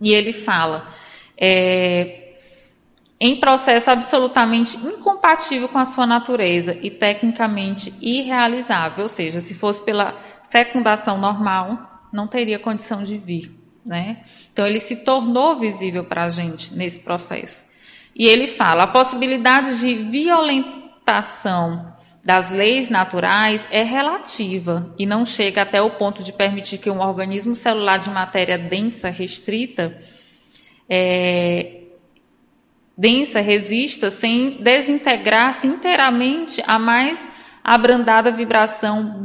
[0.00, 0.88] E ele fala:
[1.38, 2.34] é,
[3.18, 9.04] em processo absolutamente incompatível com a sua natureza e tecnicamente irrealizável.
[9.04, 10.18] Ou seja, se fosse pela
[10.52, 13.58] fecundação normal, não teria condição de vir.
[13.84, 14.18] Né?
[14.52, 17.64] Então, ele se tornou visível para a gente nesse processo.
[18.14, 21.90] E ele fala: a possibilidade de violentação
[22.22, 27.00] das leis naturais é relativa e não chega até o ponto de permitir que um
[27.00, 30.00] organismo celular de matéria densa, restrita,
[30.88, 31.80] é,
[32.96, 37.26] densa, resista sem desintegrar-se inteiramente a mais
[37.64, 39.24] abrandada vibração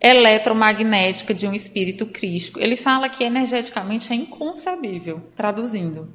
[0.00, 2.58] bioeletromagnética de um espírito crístico.
[2.58, 6.12] Ele fala que energeticamente é inconcebível, traduzindo.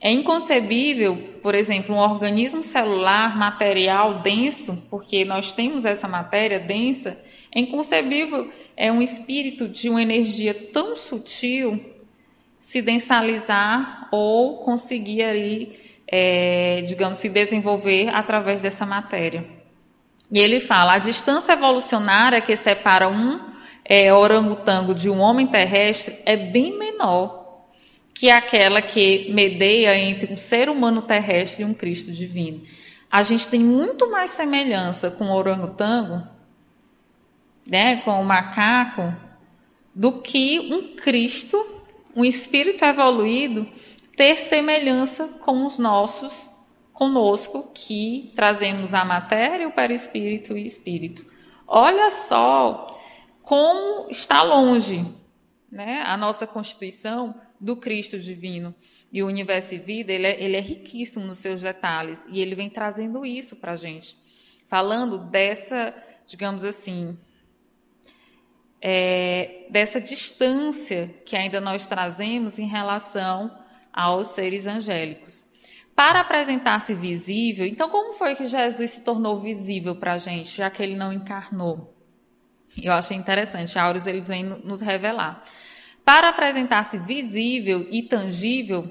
[0.00, 7.16] É inconcebível, por exemplo, um organismo celular material denso, porque nós temos essa matéria densa,
[7.50, 11.80] é inconcebível é um espírito de uma energia tão sutil
[12.60, 19.57] se densalizar ou conseguir ali, é, digamos, se desenvolver através dessa matéria.
[20.30, 23.40] E ele fala, a distância evolucionária que separa um
[23.84, 27.38] é, orangotango de um homem terrestre é bem menor
[28.12, 32.62] que aquela que medeia entre um ser humano terrestre e um Cristo divino.
[33.10, 36.26] A gente tem muito mais semelhança com o orangotango,
[37.66, 39.14] né, com o macaco,
[39.94, 41.64] do que um Cristo,
[42.14, 43.68] um espírito evoluído,
[44.16, 46.47] ter semelhança com os nossos,
[46.98, 51.24] conosco, que trazemos a matéria, o perispírito e espírito.
[51.64, 52.88] Olha só
[53.40, 55.06] como está longe
[55.70, 58.74] né, a nossa constituição do Cristo divino.
[59.12, 62.26] E o universo e vida, ele é, ele é riquíssimo nos seus detalhes.
[62.28, 64.16] E ele vem trazendo isso para a gente.
[64.66, 65.94] Falando dessa,
[66.26, 67.16] digamos assim,
[68.82, 73.56] é, dessa distância que ainda nós trazemos em relação
[73.92, 75.46] aos seres angélicos.
[75.98, 80.70] Para apresentar-se visível, então como foi que Jesus se tornou visível para a gente, já
[80.70, 81.92] que ele não encarnou?
[82.80, 85.42] Eu achei interessante, Auros eles vêm nos revelar.
[86.04, 88.88] Para apresentar-se visível e tangível,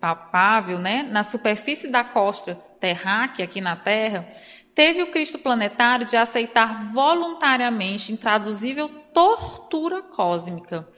[0.00, 4.28] palpável, né, na superfície da costa terráquea aqui na Terra,
[4.74, 10.88] teve o Cristo planetário de aceitar voluntariamente intraduzível tortura cósmica,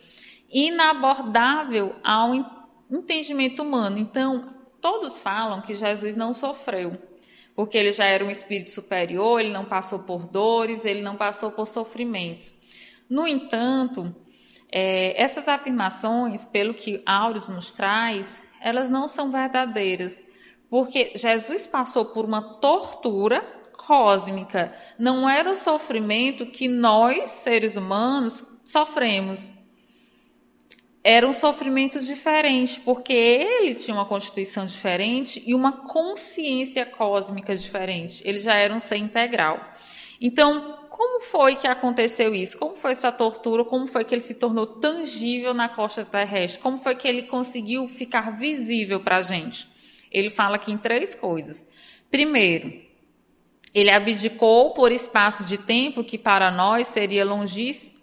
[0.51, 2.31] inabordável ao
[2.91, 3.99] entendimento humano.
[3.99, 4.52] Então,
[4.83, 7.01] todos falam que Jesus não sofreu,
[7.55, 11.53] porque ele já era um espírito superior, ele não passou por dores, ele não passou
[11.53, 12.53] por sofrimentos.
[13.09, 14.15] No entanto,
[14.71, 20.21] é, essas afirmações, pelo que Áureos nos traz, elas não são verdadeiras,
[20.69, 23.41] porque Jesus passou por uma tortura
[23.77, 24.73] cósmica.
[24.99, 29.51] Não era o sofrimento que nós, seres humanos, sofremos.
[31.05, 38.23] Era um sofrimento diferente, porque ele tinha uma constituição diferente e uma consciência cósmica diferente.
[38.25, 39.61] Ele já era um ser integral.
[40.21, 42.57] Então, como foi que aconteceu isso?
[42.57, 43.65] Como foi essa tortura?
[43.65, 46.63] Como foi que ele se tornou tangível na costa terrestre?
[46.63, 49.69] Como foi que ele conseguiu ficar visível para a gente?
[50.13, 51.67] Ele fala aqui em três coisas.
[52.09, 52.81] Primeiro,
[53.75, 57.25] ele abdicou por espaço de tempo que para nós seria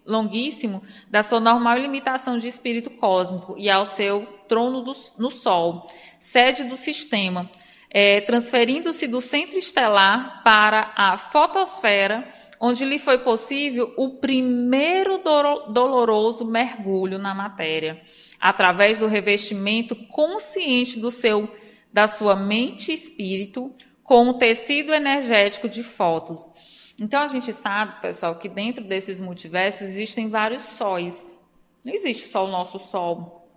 [0.09, 5.85] longuíssimo da sua normal limitação de espírito cósmico e ao seu trono do, no Sol,
[6.19, 7.49] sede do sistema,
[7.89, 12.27] é, transferindo-se do centro estelar para a fotosfera
[12.59, 15.21] onde lhe foi possível o primeiro
[15.69, 18.01] doloroso mergulho na matéria,
[18.39, 21.49] através do revestimento consciente do seu
[21.91, 26.49] da sua mente e espírito com o tecido energético de fótons.
[26.99, 31.33] Então a gente sabe, pessoal, que dentro desses multiversos existem vários sóis.
[31.85, 33.47] Não existe só o nosso sol.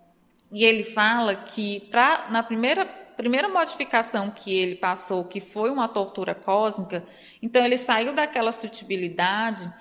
[0.49, 5.87] E ele fala que pra, na primeira primeira modificação que ele passou, que foi uma
[5.87, 7.05] tortura cósmica,
[7.43, 9.71] então ele saiu daquela sutibilidade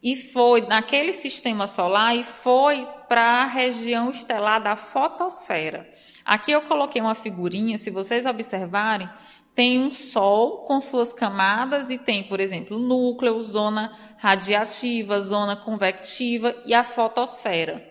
[0.00, 5.88] e foi naquele sistema solar e foi para a região estelar da fotosfera.
[6.24, 9.08] Aqui eu coloquei uma figurinha, se vocês observarem,
[9.56, 16.54] tem um Sol com suas camadas e tem, por exemplo, núcleo, zona radiativa, zona convectiva
[16.66, 17.82] e a fotosfera.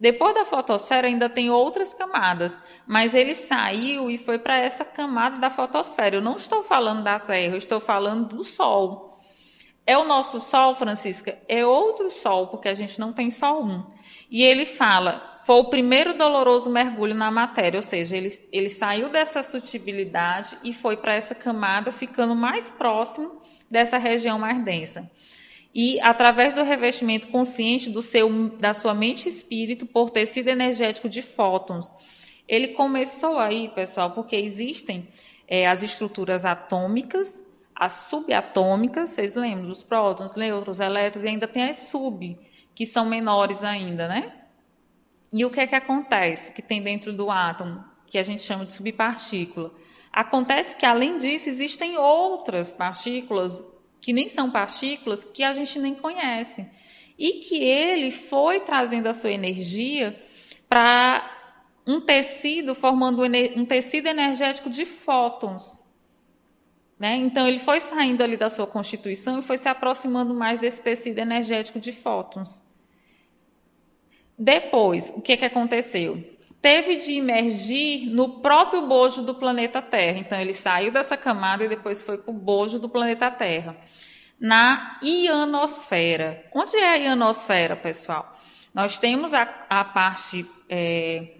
[0.00, 5.38] Depois da fotosfera ainda tem outras camadas, mas ele saiu e foi para essa camada
[5.38, 6.16] da fotosfera.
[6.16, 9.20] Eu não estou falando da Terra, eu estou falando do Sol.
[9.86, 11.38] É o nosso Sol, Francisca?
[11.46, 13.84] É outro Sol, porque a gente não tem só um.
[14.30, 19.08] E ele fala, foi o primeiro doloroso mergulho na matéria, ou seja, ele, ele saiu
[19.08, 25.10] dessa sutibilidade e foi para essa camada, ficando mais próximo dessa região mais densa
[25.74, 31.08] e através do revestimento consciente do seu, da sua mente e espírito por tecido energético
[31.08, 31.92] de fótons,
[32.46, 35.08] Ele começou aí, pessoal, porque existem
[35.48, 41.70] é, as estruturas atômicas, as subatômicas, vocês lembram dos prótons, nêutrons, elétrons, e ainda tem
[41.70, 42.38] as sub,
[42.72, 44.39] que são menores ainda, né?
[45.32, 48.66] E o que é que acontece que tem dentro do átomo, que a gente chama
[48.66, 49.70] de subpartícula?
[50.12, 53.64] Acontece que, além disso, existem outras partículas
[54.00, 56.66] que nem são partículas que a gente nem conhece.
[57.16, 60.20] E que ele foi trazendo a sua energia
[60.68, 61.38] para
[61.86, 65.76] um tecido, formando um tecido energético de fótons.
[66.98, 67.16] Né?
[67.16, 71.18] Então, ele foi saindo ali da sua constituição e foi se aproximando mais desse tecido
[71.18, 72.62] energético de fótons.
[74.42, 76.24] Depois, o que, que aconteceu?
[76.62, 80.18] Teve de emergir no próprio bojo do planeta Terra.
[80.18, 83.76] Então, ele saiu dessa camada e depois foi para o bojo do planeta Terra.
[84.40, 86.42] Na ionosfera.
[86.54, 88.34] Onde é a ionosfera, pessoal?
[88.72, 91.34] Nós temos a, a parte é,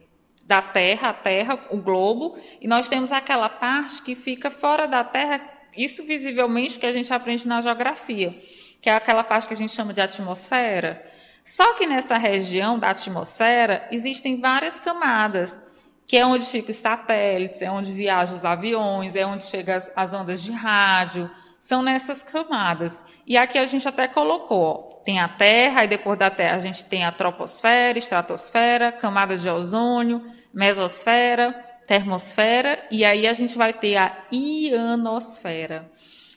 [0.45, 5.03] da Terra, a Terra, o globo, e nós temos aquela parte que fica fora da
[5.03, 5.41] Terra,
[5.75, 8.39] isso visivelmente que a gente aprende na geografia,
[8.83, 11.11] que é aquela parte que a gente chama de atmosfera.
[11.45, 15.59] Só que nessa região da atmosfera existem várias camadas,
[16.07, 19.93] que é onde ficam os satélites, é onde viajam os aviões, é onde chegam as,
[19.95, 23.05] as ondas de rádio, são nessas camadas.
[23.27, 24.75] E aqui a gente até colocou, ó,
[25.05, 29.49] tem a Terra, e depois da Terra a gente tem a troposfera, estratosfera, camada de
[29.49, 31.53] ozônio, mesosfera,
[31.87, 35.91] termosfera, e aí a gente vai ter a ionosfera.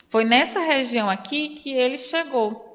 [0.10, 2.73] Foi nessa região aqui que ele chegou.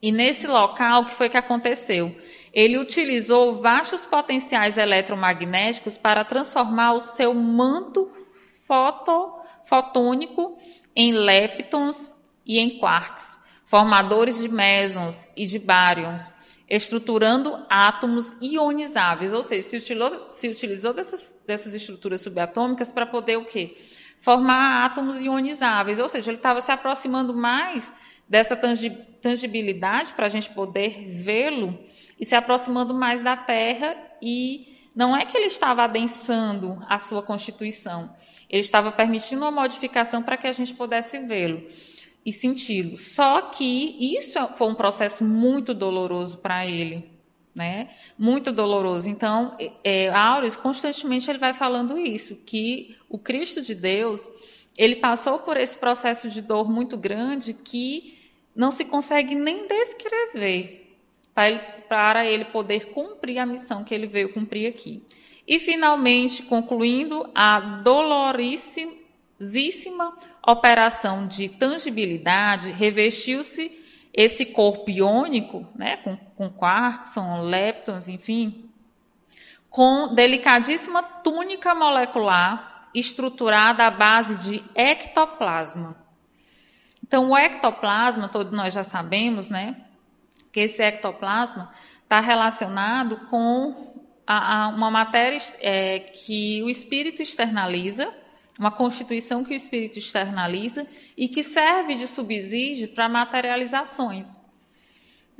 [0.00, 2.16] E nesse local, o que foi que aconteceu?
[2.52, 8.10] Ele utilizou vastos potenciais eletromagnéticos para transformar o seu manto
[8.66, 9.32] foto,
[9.64, 10.58] fotônico
[10.94, 12.12] em leptons
[12.46, 16.30] e em quarks, formadores de mesons e de baryons,
[16.68, 23.36] estruturando átomos ionizáveis, ou seja, se utilizou, se utilizou dessas, dessas estruturas subatômicas para poder
[23.36, 23.76] o quê?
[24.20, 27.92] Formar átomos ionizáveis, ou seja, ele estava se aproximando mais
[28.28, 31.78] dessa tangibilidade para a gente poder vê-lo
[32.18, 37.22] e se aproximando mais da Terra e não é que ele estava adensando a sua
[37.22, 38.10] constituição,
[38.50, 41.62] ele estava permitindo uma modificação para que a gente pudesse vê-lo
[42.26, 42.98] e senti-lo.
[42.98, 47.10] Só que isso foi um processo muito doloroso para ele,
[47.54, 47.90] né?
[48.18, 49.08] Muito doloroso.
[49.08, 54.28] Então, é, Aureus constantemente ele vai falando isso, que o Cristo de Deus
[54.76, 58.17] ele passou por esse processo de dor muito grande que
[58.58, 60.98] não se consegue nem descrever
[61.88, 65.04] para ele, poder cumprir a missão que ele veio cumprir aqui.
[65.46, 68.98] E, finalmente, concluindo a doloríssima
[70.44, 73.70] operação de tangibilidade, revestiu-se
[74.12, 78.68] esse corpo iônico, né, com, com quarks, leptons, enfim,
[79.70, 86.07] com delicadíssima túnica molecular estruturada à base de ectoplasma.
[87.08, 89.76] Então, o ectoplasma, todos nós já sabemos, né?
[90.52, 93.94] Que esse ectoplasma está relacionado com
[94.26, 98.12] a, a uma matéria é, que o espírito externaliza,
[98.58, 104.38] uma constituição que o espírito externaliza e que serve de subsídio para materializações.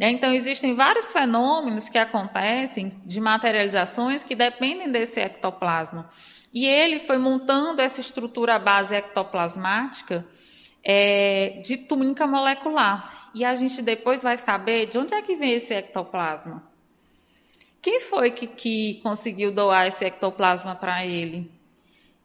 [0.00, 6.08] É, então, existem vários fenômenos que acontecem de materializações que dependem desse ectoplasma.
[6.54, 10.24] E ele foi montando essa estrutura base ectoplasmática
[10.90, 13.30] é, de túnica molecular.
[13.34, 16.66] E a gente depois vai saber de onde é que vem esse ectoplasma.
[17.82, 21.52] Quem foi que, que conseguiu doar esse ectoplasma para ele?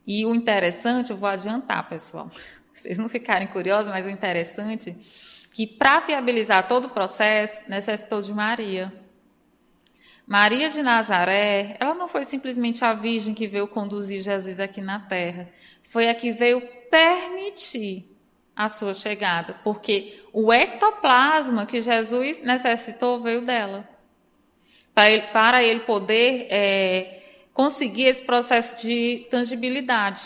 [0.08, 2.32] E o interessante, eu vou adiantar, pessoal,
[2.73, 4.95] vocês não ficarem curiosos, mas o interessante
[5.54, 8.91] que para viabilizar todo o processo necessitou de Maria.
[10.26, 14.99] Maria de Nazaré, ela não foi simplesmente a virgem que veio conduzir Jesus aqui na
[15.02, 15.47] terra,
[15.84, 18.12] foi a que veio permitir
[18.55, 23.87] a sua chegada, porque o ectoplasma que Jesus necessitou veio dela.
[24.93, 30.21] Para ele, para ele poder é, conseguir esse processo de tangibilidade.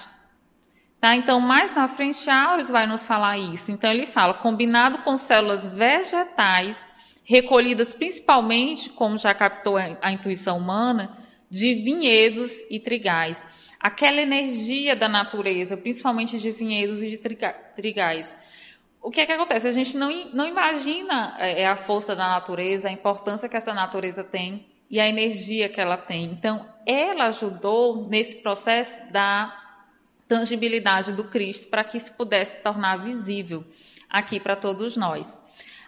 [0.99, 1.15] Tá?
[1.15, 3.71] Então, mais na frente, Aureus vai nos falar isso.
[3.71, 6.85] Então, ele fala, combinado com células vegetais,
[7.23, 11.17] recolhidas principalmente, como já captou a intuição humana,
[11.49, 13.41] de vinhedos e trigais
[13.79, 17.17] aquela energia da natureza, principalmente de vinhedos e de
[17.75, 18.27] trigais.
[19.01, 19.67] O que é que acontece?
[19.67, 23.73] A gente não, não imagina é, é, a força da natureza, a importância que essa
[23.73, 26.25] natureza tem e a energia que ela tem.
[26.25, 29.55] Então, ela ajudou nesse processo da
[30.27, 33.63] tangibilidade do Cristo para que isso pudesse tornar visível
[34.09, 35.39] aqui para todos nós.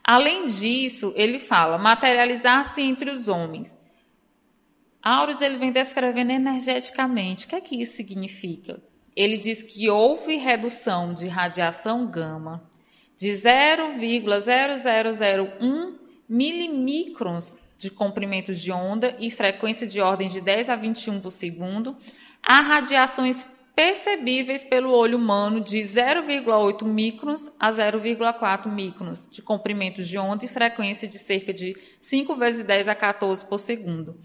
[0.04, 3.78] Além disso, ele fala materializar-se entre os homens.
[5.02, 7.46] Áureos ele vem descrevendo energeticamente.
[7.46, 8.80] O que é que isso significa?
[9.16, 12.62] Ele diz que houve redução de radiação gama
[13.18, 15.94] de 0,0001
[16.28, 21.96] milimicrons de comprimentos de onda e frequência de ordem de 10 a 21 por segundo,
[22.44, 30.18] a radiações percebíveis pelo olho humano de 0,8 microns a 0,4 microns de comprimentos de
[30.18, 34.20] onda e frequência de cerca de 5 vezes 10 a 14 por segundo.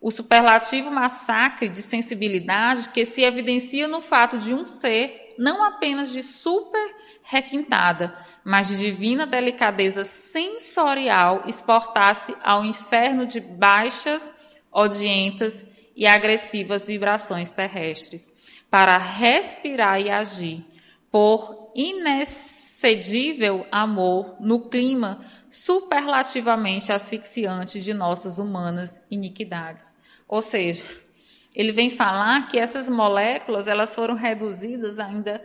[0.00, 6.10] O superlativo massacre de sensibilidade que se evidencia no fato de um ser não apenas
[6.10, 14.30] de super requintada, mas de divina delicadeza sensorial exportar-se ao inferno de baixas,
[14.72, 18.30] odientas e agressivas vibrações terrestres
[18.70, 20.64] para respirar e agir
[21.10, 29.92] por inexcedível amor no clima superlativamente asfixiante de nossas humanas iniquidades.
[30.28, 30.86] Ou seja,
[31.54, 35.42] ele vem falar que essas moléculas elas foram reduzidas ainda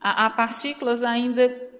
[0.00, 1.74] a, a partículas ainda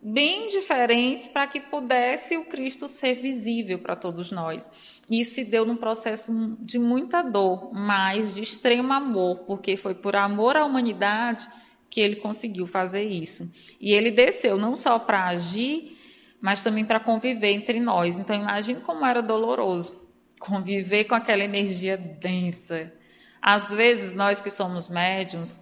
[0.00, 4.70] bem diferentes para que pudesse o Cristo ser visível para todos nós.
[5.10, 6.30] E isso se deu num processo
[6.60, 11.48] de muita dor, mas de extremo amor, porque foi por amor à humanidade
[11.90, 13.50] que ele conseguiu fazer isso.
[13.80, 15.97] E ele desceu não só para agir,
[16.40, 18.18] mas também para conviver entre nós.
[18.18, 20.08] Então imagine como era doloroso
[20.38, 22.92] conviver com aquela energia densa.
[23.40, 25.56] Às vezes nós que somos médiums,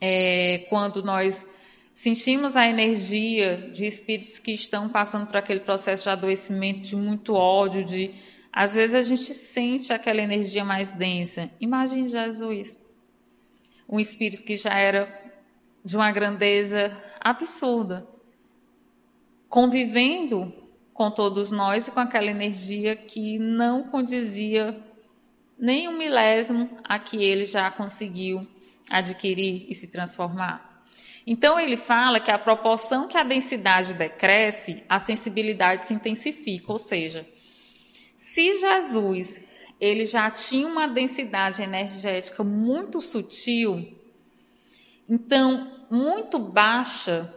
[0.00, 1.46] é, quando nós
[1.94, 7.34] sentimos a energia de espíritos que estão passando por aquele processo de adoecimento, de muito
[7.34, 8.14] ódio, de
[8.52, 11.50] às vezes a gente sente aquela energia mais densa.
[11.60, 12.78] Imagine Jesus,
[13.88, 15.12] um espírito que já era
[15.84, 18.06] de uma grandeza absurda,
[19.48, 20.52] convivendo
[20.92, 24.76] com todos nós e com aquela energia que não condizia
[25.58, 28.46] nem um milésimo a que ele já conseguiu
[28.90, 30.82] adquirir e se transformar.
[31.26, 36.78] Então ele fala que a proporção que a densidade decresce, a sensibilidade se intensifica, ou
[36.78, 37.28] seja,
[38.16, 39.46] se Jesus
[39.80, 43.96] ele já tinha uma densidade energética muito sutil,
[45.08, 47.32] então muito baixa,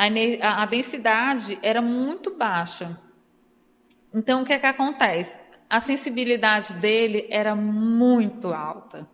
[0.00, 2.98] a, a densidade era muito baixa.
[4.14, 5.38] Então o que é que acontece?
[5.68, 9.06] A sensibilidade dele era muito alta.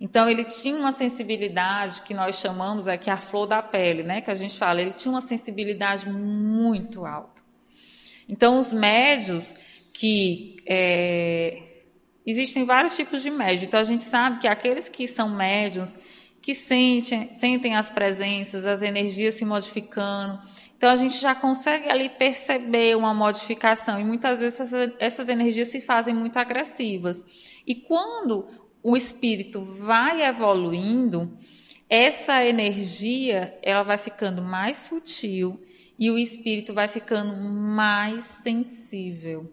[0.00, 4.20] Então ele tinha uma sensibilidade que nós chamamos aqui a flor da pele, né?
[4.20, 7.42] Que a gente fala, ele tinha uma sensibilidade muito alta.
[8.28, 9.54] Então os médios
[9.92, 11.62] que é,
[12.26, 13.62] existem vários tipos de médios.
[13.62, 15.94] Então a gente sabe que aqueles que são médios
[16.42, 20.42] que sentem, sentem as presenças, as energias se modificando.
[20.76, 25.68] Então a gente já consegue ali perceber uma modificação e muitas vezes essas, essas energias
[25.68, 27.24] se fazem muito agressivas.
[27.64, 28.48] E quando
[28.82, 31.38] o espírito vai evoluindo,
[31.88, 35.62] essa energia ela vai ficando mais sutil
[35.96, 39.48] e o espírito vai ficando mais sensível.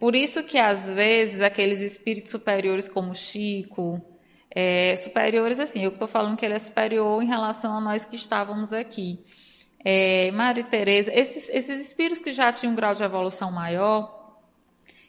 [0.00, 4.02] Por isso que às vezes aqueles espíritos superiores como Chico,
[4.58, 8.16] é, superiores assim, eu estou falando que ele é superior em relação a nós que
[8.16, 9.22] estávamos aqui.
[9.84, 14.40] É, Maria Teresa, esses, esses espíritos que já tinham um grau de evolução maior,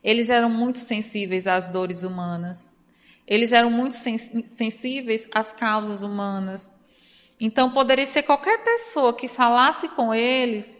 [0.03, 2.69] eles eram muito sensíveis às dores humanas.
[3.25, 6.69] Eles eram muito sensíveis às causas humanas.
[7.39, 10.77] Então, poderia ser qualquer pessoa que falasse com eles,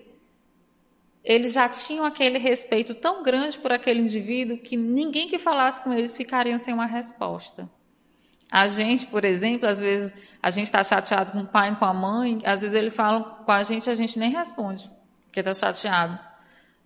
[1.23, 5.93] eles já tinham aquele respeito tão grande por aquele indivíduo que ninguém que falasse com
[5.93, 7.69] eles ficariam sem uma resposta.
[8.51, 11.85] A gente, por exemplo, às vezes a gente está chateado com o pai e com
[11.85, 14.89] a mãe, às vezes eles falam com a gente e a gente nem responde,
[15.25, 16.17] porque está chateado.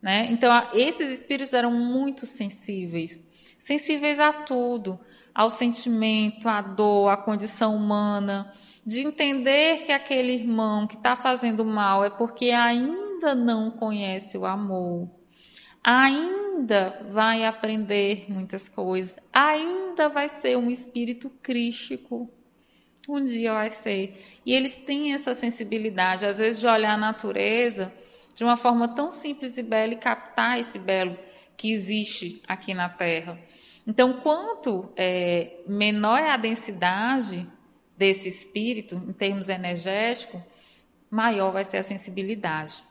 [0.01, 0.28] Né?
[0.32, 3.20] Então, esses espíritos eram muito sensíveis,
[3.59, 4.99] sensíveis a tudo,
[5.34, 8.51] ao sentimento, à dor, à condição humana,
[8.86, 14.45] de entender que aquele irmão que está fazendo mal é porque ainda não conhece o
[14.45, 15.07] amor,
[15.84, 22.30] ainda vai aprender muitas coisas, ainda vai ser um espírito crístico.
[23.10, 24.42] Um dia vai ser.
[24.46, 27.92] E eles têm essa sensibilidade, às vezes, de olhar a natureza
[28.34, 31.18] de uma forma tão simples e bela e captar esse belo
[31.58, 33.40] que existe aqui na Terra.
[33.88, 37.48] Então, quanto é, menor é a densidade
[37.98, 40.42] desse espírito, em termos energéticos,
[41.10, 42.84] maior vai ser a sensibilidade.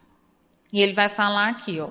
[0.72, 1.90] E ele vai falar aqui, ó.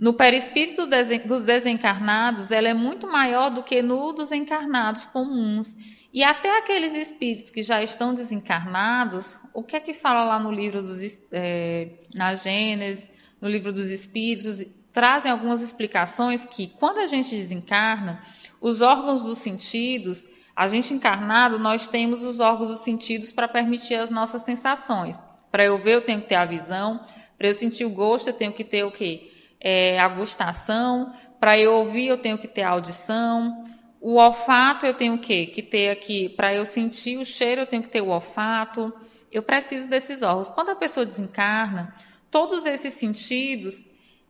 [0.00, 0.86] No perispírito
[1.26, 5.76] dos desencarnados, ela é muito maior do que no dos encarnados comuns.
[6.10, 10.50] E até aqueles espíritos que já estão desencarnados, o que é que fala lá no
[10.50, 13.10] livro dos, é, na Gênesis,
[13.42, 18.24] no livro dos Espíritos, trazem algumas explicações que, quando a gente desencarna,
[18.58, 20.26] os órgãos dos sentidos,
[20.56, 25.20] a gente encarnado, nós temos os órgãos dos sentidos para permitir as nossas sensações.
[25.52, 27.02] Para eu ver, eu tenho que ter a visão.
[27.36, 29.29] Para eu sentir o gosto, eu tenho que ter o quê?
[29.60, 31.12] É, a gustação.
[31.38, 33.64] Para eu ouvir, eu tenho que ter audição.
[34.00, 35.46] O olfato, eu tenho o quê?
[35.46, 36.28] Que ter aqui.
[36.30, 38.92] Para eu sentir o cheiro, eu tenho que ter o olfato.
[39.30, 40.48] Eu preciso desses órgãos.
[40.48, 41.94] Quando a pessoa desencarna,
[42.30, 43.84] todos esses sentidos,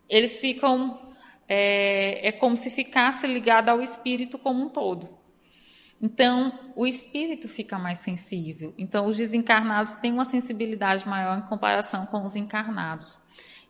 [0.09, 1.09] eles ficam.
[1.49, 5.21] É, é como se ficasse ligado ao espírito como um todo.
[6.01, 8.73] Então, o espírito fica mais sensível.
[8.79, 13.20] Então, os desencarnados têm uma sensibilidade maior em comparação com os encarnados.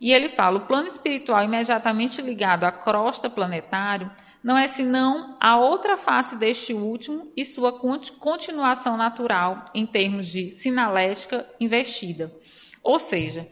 [0.01, 4.11] E ele fala: o plano espiritual imediatamente ligado à crosta planetário
[4.43, 10.49] não é senão a outra face deste último e sua continuação natural em termos de
[10.49, 12.35] sinalética invertida.
[12.83, 13.47] Ou seja,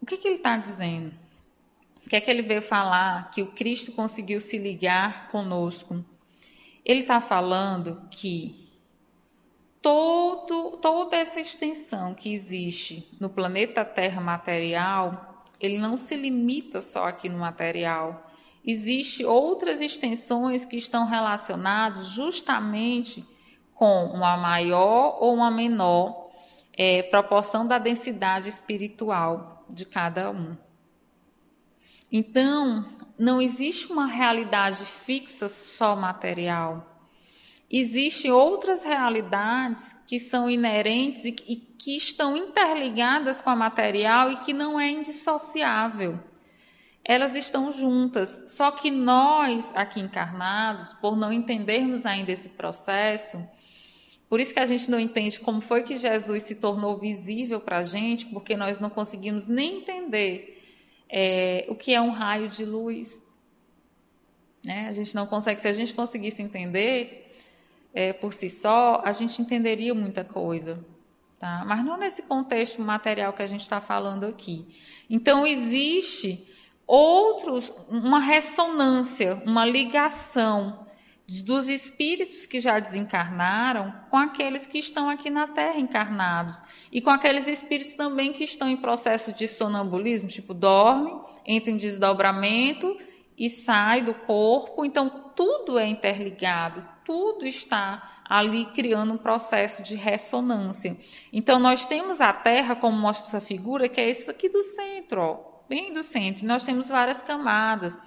[0.00, 1.12] o que, que ele está dizendo?
[2.06, 6.04] O que é que ele veio falar que o Cristo conseguiu se ligar conosco?
[6.84, 8.63] Ele está falando que
[9.84, 17.06] todo, toda essa extensão que existe no planeta Terra material, ele não se limita só
[17.06, 18.30] aqui no material.
[18.64, 23.22] Existem outras extensões que estão relacionadas justamente
[23.74, 26.30] com uma maior ou uma menor
[26.72, 30.56] é, proporção da densidade espiritual de cada um.
[32.10, 32.86] Então,
[33.18, 36.93] não existe uma realidade fixa só material.
[37.70, 44.52] Existem outras realidades que são inerentes e que estão interligadas com a material e que
[44.52, 46.20] não é indissociável.
[47.04, 53.46] Elas estão juntas, só que nós, aqui encarnados, por não entendermos ainda esse processo,
[54.28, 57.78] por isso que a gente não entende como foi que Jesus se tornou visível para
[57.78, 60.62] a gente, porque nós não conseguimos nem entender
[61.08, 63.22] é, o que é um raio de luz.
[64.64, 64.88] Né?
[64.88, 67.23] A gente não consegue, se a gente conseguisse entender
[67.94, 70.84] é, por si só, a gente entenderia muita coisa.
[71.38, 71.64] Tá?
[71.64, 74.66] Mas não nesse contexto material que a gente está falando aqui.
[75.08, 76.46] Então, existe
[76.86, 80.84] outros, uma ressonância, uma ligação
[81.26, 87.08] dos espíritos que já desencarnaram com aqueles que estão aqui na Terra encarnados e com
[87.08, 92.96] aqueles espíritos também que estão em processo de sonambulismo, tipo dorme, entra em desdobramento
[93.38, 94.84] e sai do corpo.
[94.84, 100.96] Então tudo é interligado, tudo está ali criando um processo de ressonância.
[101.32, 105.20] Então nós temos a Terra, como mostra essa figura, que é esse aqui do centro,
[105.20, 106.46] ó, bem do centro.
[106.46, 107.98] Nós temos várias camadas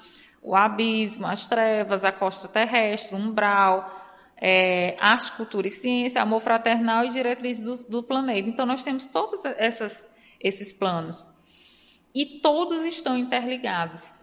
[0.48, 3.94] o abismo, as trevas, a costa terrestre, o umbral,
[4.38, 8.48] é, arte, cultura e ciência, amor fraternal e diretriz do, do planeta.
[8.48, 10.08] Então, nós temos todos essas,
[10.40, 11.26] esses planos.
[12.16, 14.18] E todos estão interligados.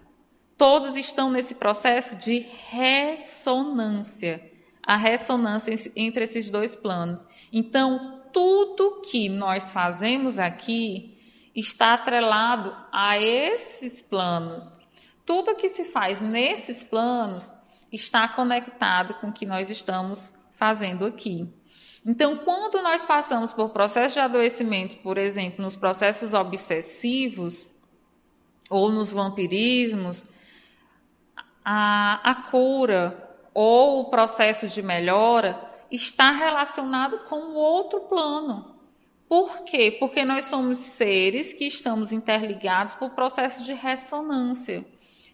[0.57, 4.51] Todos estão nesse processo de ressonância.
[4.87, 7.27] A ressonância entre esses dois planos.
[7.53, 11.19] Então, tudo que nós fazemos aqui
[11.55, 14.77] está atrelado a esses planos.
[15.25, 17.53] Tudo que se faz nesses planos
[17.91, 21.49] está conectado com o que nós estamos fazendo aqui.
[22.05, 27.67] Então, quando nós passamos por processos de adoecimento, por exemplo, nos processos obsessivos
[28.69, 30.27] ou nos vampirismos,
[31.65, 33.24] a, a cura
[33.55, 35.59] ou o processo de melhora
[35.91, 38.75] está relacionado com o outro plano.
[39.29, 39.97] Por quê?
[39.99, 44.85] Porque nós somos seres que estamos interligados por processos de ressonância.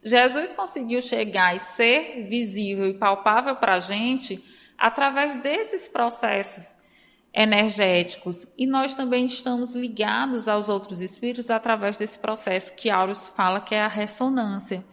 [0.03, 4.43] Jesus conseguiu chegar e ser visível e palpável para a gente
[4.79, 6.75] através desses processos
[7.35, 8.47] energéticos.
[8.57, 13.75] E nós também estamos ligados aos outros espíritos através desse processo que Aurus fala que
[13.75, 14.85] é a ressonância.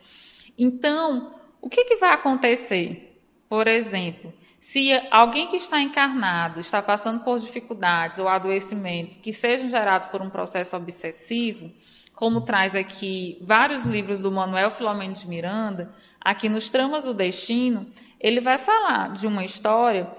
[0.58, 3.07] Então, o que, que vai acontecer?
[3.50, 9.70] Por exemplo, se alguém que está encarnado está passando por dificuldades ou adoecimentos que sejam
[9.70, 11.72] gerados por um processo obsessivo,
[12.14, 17.88] como traz aqui vários livros do Manuel Filomeno de Miranda, aqui nos Tramas do Destino,
[18.20, 20.12] ele vai falar de uma história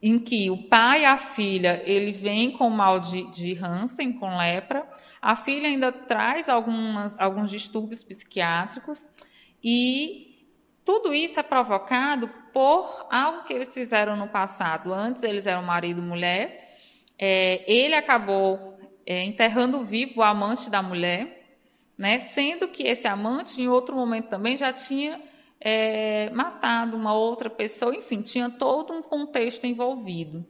[0.00, 4.36] em que o pai e a filha, ele vem com mal de, de Hansen, com
[4.36, 4.86] lepra,
[5.20, 9.04] a filha ainda traz algumas, alguns distúrbios psiquiátricos
[9.62, 10.35] e
[10.86, 14.94] tudo isso é provocado por algo que eles fizeram no passado.
[14.94, 16.78] Antes eles eram marido e mulher,
[17.18, 21.58] é, ele acabou é, enterrando vivo o amante da mulher,
[21.98, 22.20] né?
[22.20, 25.20] sendo que esse amante, em outro momento também, já tinha
[25.60, 30.46] é, matado uma outra pessoa, enfim, tinha todo um contexto envolvido.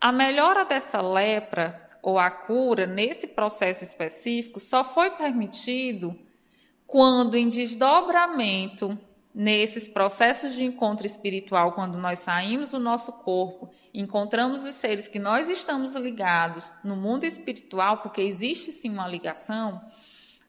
[0.00, 6.16] A melhora dessa lepra ou a cura nesse processo específico só foi permitido
[6.86, 8.96] quando em desdobramento,
[9.34, 15.18] nesses processos de encontro espiritual, quando nós saímos do nosso corpo, encontramos os seres que
[15.18, 19.80] nós estamos ligados no mundo espiritual, porque existe sim uma ligação,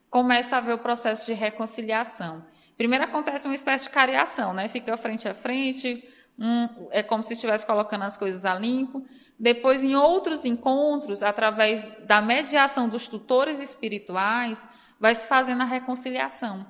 [0.09, 2.43] começa a haver o processo de reconciliação.
[2.77, 4.67] Primeiro acontece uma espécie de cariação, né?
[4.67, 6.03] Fica frente a frente,
[6.37, 9.05] um, é como se estivesse colocando as coisas a limpo.
[9.39, 14.65] Depois, em outros encontros, através da mediação dos tutores espirituais,
[14.99, 16.65] vai se fazendo a reconciliação.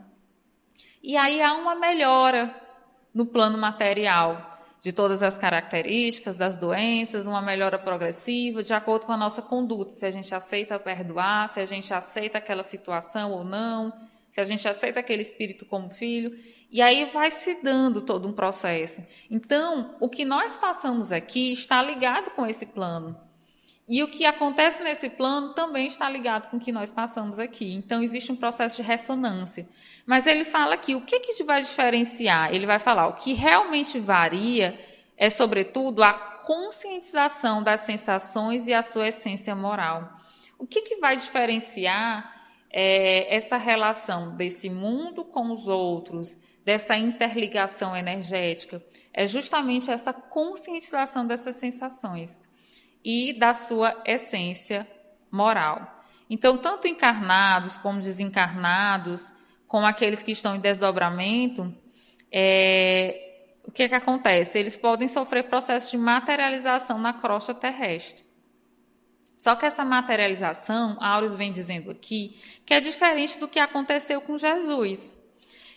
[1.04, 2.56] E aí há uma melhora
[3.14, 9.12] no plano material de todas as características das doenças, uma melhora progressiva, de acordo com
[9.12, 13.44] a nossa conduta, se a gente aceita perdoar, se a gente aceita aquela situação ou
[13.44, 13.94] não,
[14.32, 16.36] se a gente aceita aquele espírito como filho.
[16.72, 19.06] E aí vai se dando todo um processo.
[19.30, 23.16] Então, o que nós passamos aqui está ligado com esse plano.
[23.92, 27.74] E o que acontece nesse plano também está ligado com o que nós passamos aqui.
[27.74, 29.68] Então, existe um processo de ressonância.
[30.06, 32.56] Mas ele fala aqui, o que, que vai diferenciar?
[32.56, 34.80] Ele vai falar, o que realmente varia
[35.18, 40.10] é, sobretudo, a conscientização das sensações e a sua essência moral.
[40.58, 42.34] O que, que vai diferenciar
[42.72, 48.82] é, essa relação desse mundo com os outros, dessa interligação energética?
[49.14, 52.40] É justamente essa conscientização dessas sensações
[53.04, 54.88] e da sua essência
[55.32, 56.04] moral.
[56.30, 59.32] Então, tanto encarnados como desencarnados,
[59.68, 61.74] como aqueles que estão em desdobramento,
[62.32, 63.32] é,
[63.64, 64.58] o que, é que acontece?
[64.58, 68.24] Eles podem sofrer processo de materialização na crosta terrestre.
[69.38, 74.38] Só que essa materialização, Aureus vem dizendo aqui, que é diferente do que aconteceu com
[74.38, 75.12] Jesus.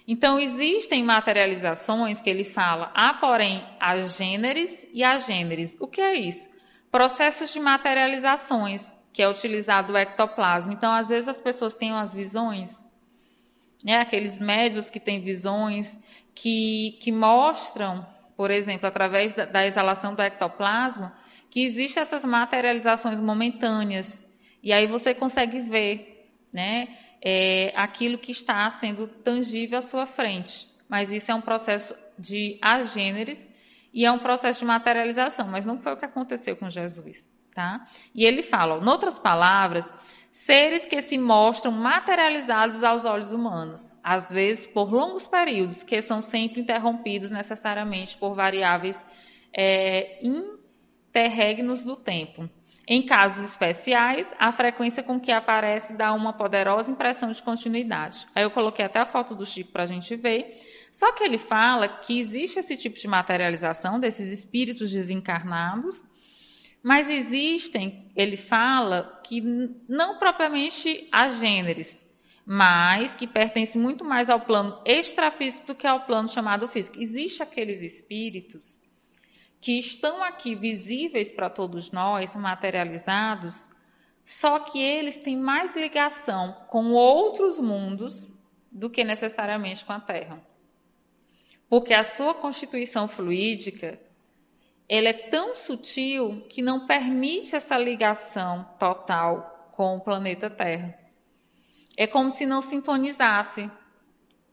[0.06, 5.76] Então, existem materializações que ele fala, há, porém, agêneres e agêneres.
[5.80, 6.46] O que é isso?
[6.94, 10.72] Processos de materializações, que é utilizado o ectoplasma.
[10.72, 12.80] Então, às vezes as pessoas têm umas visões,
[13.84, 13.96] né?
[13.96, 15.98] aqueles médios que têm visões,
[16.32, 21.12] que, que mostram, por exemplo, através da, da exalação do ectoplasma,
[21.50, 24.22] que existem essas materializações momentâneas.
[24.62, 30.68] E aí você consegue ver né, é, aquilo que está sendo tangível à sua frente.
[30.88, 33.52] Mas isso é um processo de agêneres
[33.94, 37.24] e é um processo de materialização, mas não foi o que aconteceu com Jesus,
[37.54, 37.86] tá?
[38.12, 39.90] E ele fala, em outras palavras,
[40.32, 46.20] seres que se mostram materializados aos olhos humanos, às vezes por longos períodos, que são
[46.20, 49.06] sempre interrompidos necessariamente por variáveis
[49.56, 52.50] é, interregnos do tempo.
[52.86, 58.26] Em casos especiais, a frequência com que aparece dá uma poderosa impressão de continuidade.
[58.34, 60.56] Aí eu coloquei até a foto do Chico para a gente ver.
[60.94, 66.04] Só que ele fala que existe esse tipo de materialização desses espíritos desencarnados,
[66.80, 69.40] mas existem, ele fala, que
[69.88, 72.06] não propriamente a gêneros,
[72.46, 76.96] mas que pertencem muito mais ao plano extrafísico do que ao plano chamado físico.
[77.00, 78.78] Existem aqueles espíritos
[79.60, 83.68] que estão aqui visíveis para todos nós, materializados,
[84.24, 88.28] só que eles têm mais ligação com outros mundos
[88.70, 90.53] do que necessariamente com a Terra
[91.68, 93.98] porque a sua constituição fluídica
[94.88, 100.94] ela é tão sutil que não permite essa ligação total com o planeta Terra.
[101.96, 103.70] É como se não sintonizasse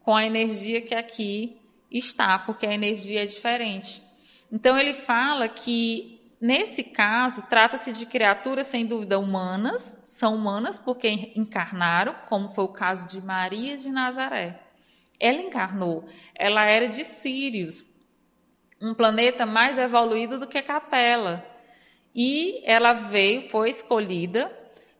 [0.01, 1.59] com a energia que aqui
[1.91, 4.01] está, porque a energia é diferente.
[4.51, 11.34] Então ele fala que nesse caso trata-se de criaturas sem dúvida humanas, são humanas porque
[11.36, 14.70] encarnaram, como foi o caso de Maria de Nazaré
[15.22, 16.09] ela encarnou.
[16.36, 17.86] Ela era de Sirius,
[18.82, 21.45] um planeta mais evoluído do que Capela.
[22.13, 24.51] E ela veio, foi escolhida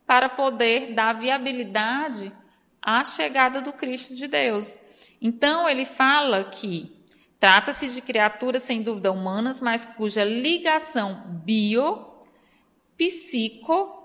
[0.05, 2.32] para poder dar viabilidade
[2.82, 4.78] à chegada do Cristo de Deus.
[5.19, 6.95] Então ele fala que
[7.39, 12.07] trata-se de criaturas sem dúvida humanas, mas cuja ligação bio,
[12.95, 13.97] psico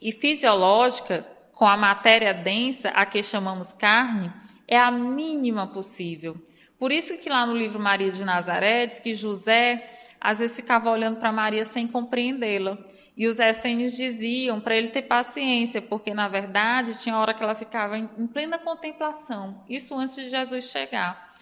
[0.00, 4.32] e fisiológica com a matéria densa, a que chamamos carne,
[4.66, 6.36] é a mínima possível.
[6.78, 10.90] Por isso que lá no livro Maria de Nazaré diz que José às vezes ficava
[10.90, 12.78] olhando para Maria sem compreendê-la.
[13.16, 17.54] E os essênios diziam para ele ter paciência, porque na verdade tinha hora que ela
[17.54, 21.32] ficava em, plena contemplação, isso antes de Jesus chegar.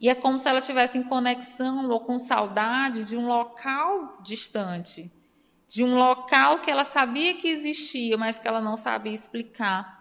[0.00, 5.12] E é como se ela estivesse em conexão ou com saudade de um local distante,
[5.68, 9.99] de um local que ela sabia que existia, mas que ela não sabia explicar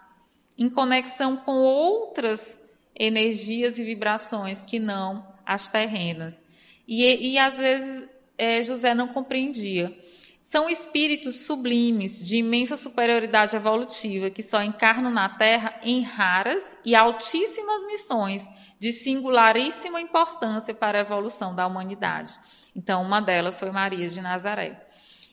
[0.60, 2.62] em conexão com outras
[2.94, 6.44] energias e vibrações que não as terrenas.
[6.86, 8.06] E, e às vezes
[8.38, 9.98] é, José não compreendia.
[10.42, 16.96] são espíritos sublimes de imensa superioridade evolutiva que só encarnam na Terra em raras e
[16.96, 18.44] altíssimas missões
[18.80, 22.34] de singularíssima importância para a evolução da humanidade.
[22.76, 24.88] Então, uma delas foi Maria de Nazaré.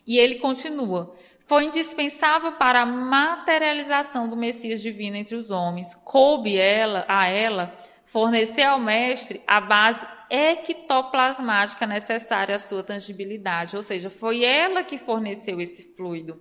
[0.06, 1.16] E ele continua:
[1.46, 5.94] foi indispensável para a materialização do Messias divino entre os homens.
[6.04, 7.72] Coube ela, a ela
[8.04, 14.98] fornecer ao mestre a base ectoplasmática necessária à sua tangibilidade, ou seja, foi ela que
[14.98, 16.40] forneceu esse fluido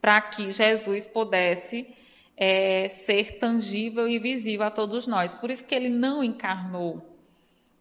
[0.00, 1.86] para que Jesus pudesse
[2.34, 5.34] é, ser tangível e visível a todos nós.
[5.34, 7.18] Por isso que ele não encarnou,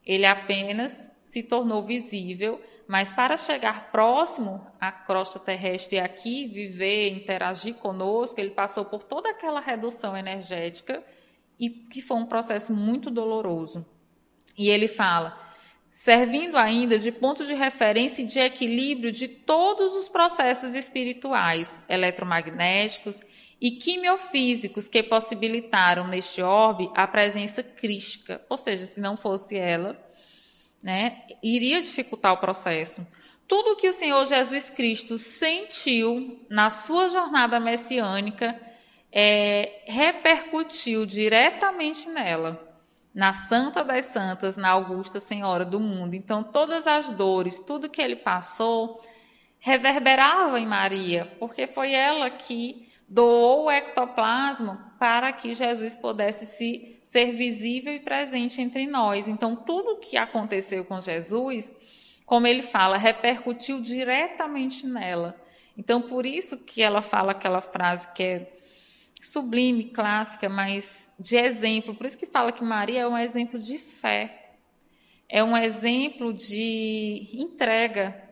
[0.06, 7.76] ele apenas se tornou visível, mas para chegar próximo à crosta terrestre aqui, viver, interagir
[7.76, 11.04] conosco, ele passou por toda aquela redução energética
[11.60, 13.86] e que foi um processo muito doloroso.
[14.58, 15.38] E ele fala,
[15.92, 23.22] servindo ainda de ponto de referência e de equilíbrio de todos os processos espirituais, eletromagnéticos
[23.62, 30.09] e quimiofísicos que possibilitaram neste orbe a presença crística, ou seja, se não fosse ela,
[30.84, 33.06] né, iria dificultar o processo.
[33.48, 38.60] Tudo que o Senhor Jesus Cristo sentiu na sua jornada messiânica
[39.12, 42.70] é, repercutiu diretamente nela
[43.14, 46.14] na Santa das Santas, na Augusta Senhora do Mundo.
[46.14, 49.00] Então, todas as dores, tudo que ele passou,
[49.60, 56.99] reverberava em Maria, porque foi ela que doou o ectoplasma para que Jesus pudesse se
[57.10, 59.28] ser visível e presente entre nós.
[59.28, 61.74] Então, tudo o que aconteceu com Jesus,
[62.24, 65.36] como ele fala, repercutiu diretamente nela.
[65.76, 68.58] Então, por isso que ela fala aquela frase que é
[69.20, 71.96] sublime, clássica, mas de exemplo.
[71.96, 74.58] Por isso que fala que Maria é um exemplo de fé.
[75.28, 78.24] É um exemplo de entrega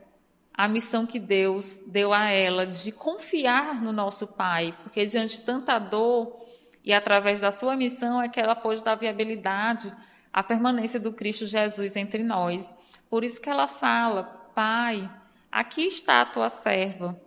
[0.53, 5.41] à missão que Deus deu a ela, de confiar no nosso Pai, porque diante de
[5.41, 6.46] tanta dor
[6.88, 9.93] e através da sua missão é que ela pôde dar viabilidade
[10.31, 12.71] à permanência do Cristo Jesus entre nós.
[13.09, 14.23] Por isso que ela fala:
[14.55, 15.11] Pai,
[15.51, 17.21] aqui está a tua serva,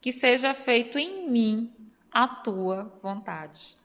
[0.00, 1.74] que seja feito em mim
[2.12, 3.76] a tua vontade.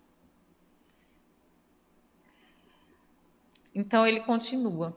[3.73, 4.95] Então ele continua.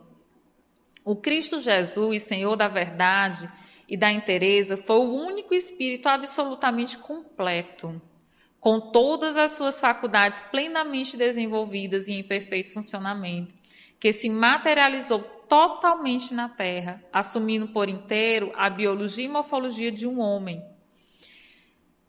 [1.03, 3.51] O Cristo Jesus, Senhor da verdade
[3.89, 8.03] e da inteireza, foi o único espírito absolutamente completo,
[8.61, 13.53] com todas as suas faculdades plenamente desenvolvidas e em perfeito funcionamento,
[13.99, 20.21] que se materializou totalmente na Terra, assumindo por inteiro a biologia e morfologia de um
[20.21, 20.63] homem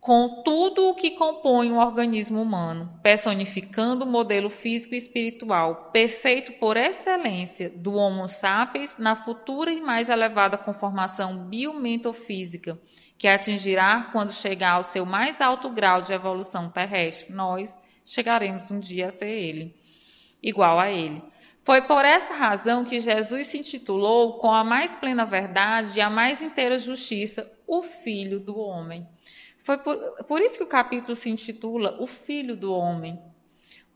[0.01, 6.53] com tudo o que compõe um organismo humano, personificando o modelo físico e espiritual, perfeito
[6.53, 12.79] por excelência do Homo sapiens na futura e mais elevada conformação biomentofísica,
[13.15, 17.31] que atingirá quando chegar ao seu mais alto grau de evolução terrestre.
[17.31, 19.75] Nós chegaremos um dia a ser ele,
[20.41, 21.21] igual a ele.
[21.63, 26.09] Foi por essa razão que Jesus se intitulou, com a mais plena verdade e a
[26.09, 29.07] mais inteira justiça, o Filho do Homem.
[29.64, 29.95] Foi por,
[30.26, 33.20] por isso que o capítulo se intitula O Filho do Homem,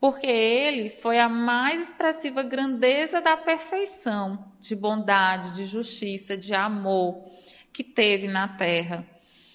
[0.00, 7.24] porque ele foi a mais expressiva grandeza da perfeição, de bondade, de justiça, de amor
[7.72, 9.06] que teve na terra.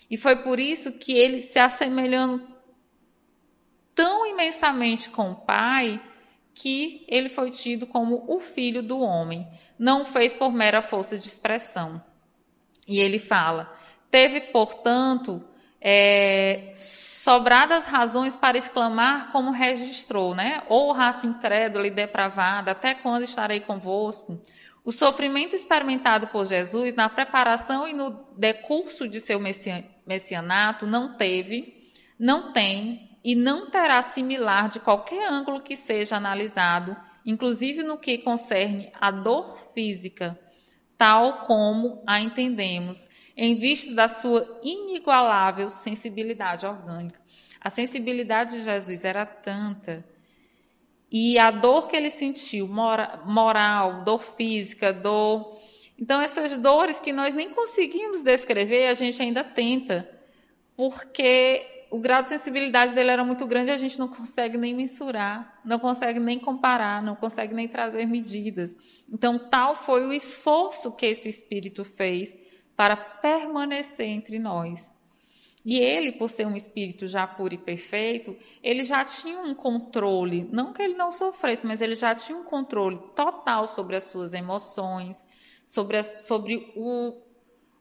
[0.09, 2.45] E foi por isso que ele, se assemelhando
[3.95, 6.01] tão imensamente com o Pai,
[6.53, 9.47] que ele foi tido como o Filho do Homem.
[9.79, 12.03] Não fez por mera força de expressão.
[12.87, 13.73] E ele fala:
[14.09, 15.43] teve, portanto,
[15.81, 20.63] é, sobradas razões para exclamar como registrou, né?
[20.69, 24.39] Ou raça incrédula e depravada, até quando estarei convosco?
[24.83, 29.39] O sofrimento experimentado por Jesus na preparação e no decurso de seu
[30.07, 36.97] messianato não teve, não tem e não terá similar de qualquer ângulo que seja analisado,
[37.23, 40.39] inclusive no que concerne a dor física,
[40.97, 47.19] tal como a entendemos, em vista da sua inigualável sensibilidade orgânica.
[47.59, 50.05] A sensibilidade de Jesus era tanta
[51.11, 55.59] e a dor que ele sentiu, mora, moral, dor física, dor.
[55.99, 60.09] Então, essas dores que nós nem conseguimos descrever, a gente ainda tenta,
[60.75, 65.59] porque o grau de sensibilidade dele era muito grande a gente não consegue nem mensurar,
[65.65, 68.73] não consegue nem comparar, não consegue nem trazer medidas.
[69.11, 72.33] Então, tal foi o esforço que esse espírito fez
[72.75, 74.91] para permanecer entre nós.
[75.63, 80.49] E ele, por ser um espírito já puro e perfeito, ele já tinha um controle,
[80.51, 84.33] não que ele não sofresse, mas ele já tinha um controle total sobre as suas
[84.33, 85.23] emoções,
[85.63, 87.13] sobre, sobre o,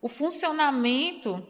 [0.02, 1.42] o funcionamento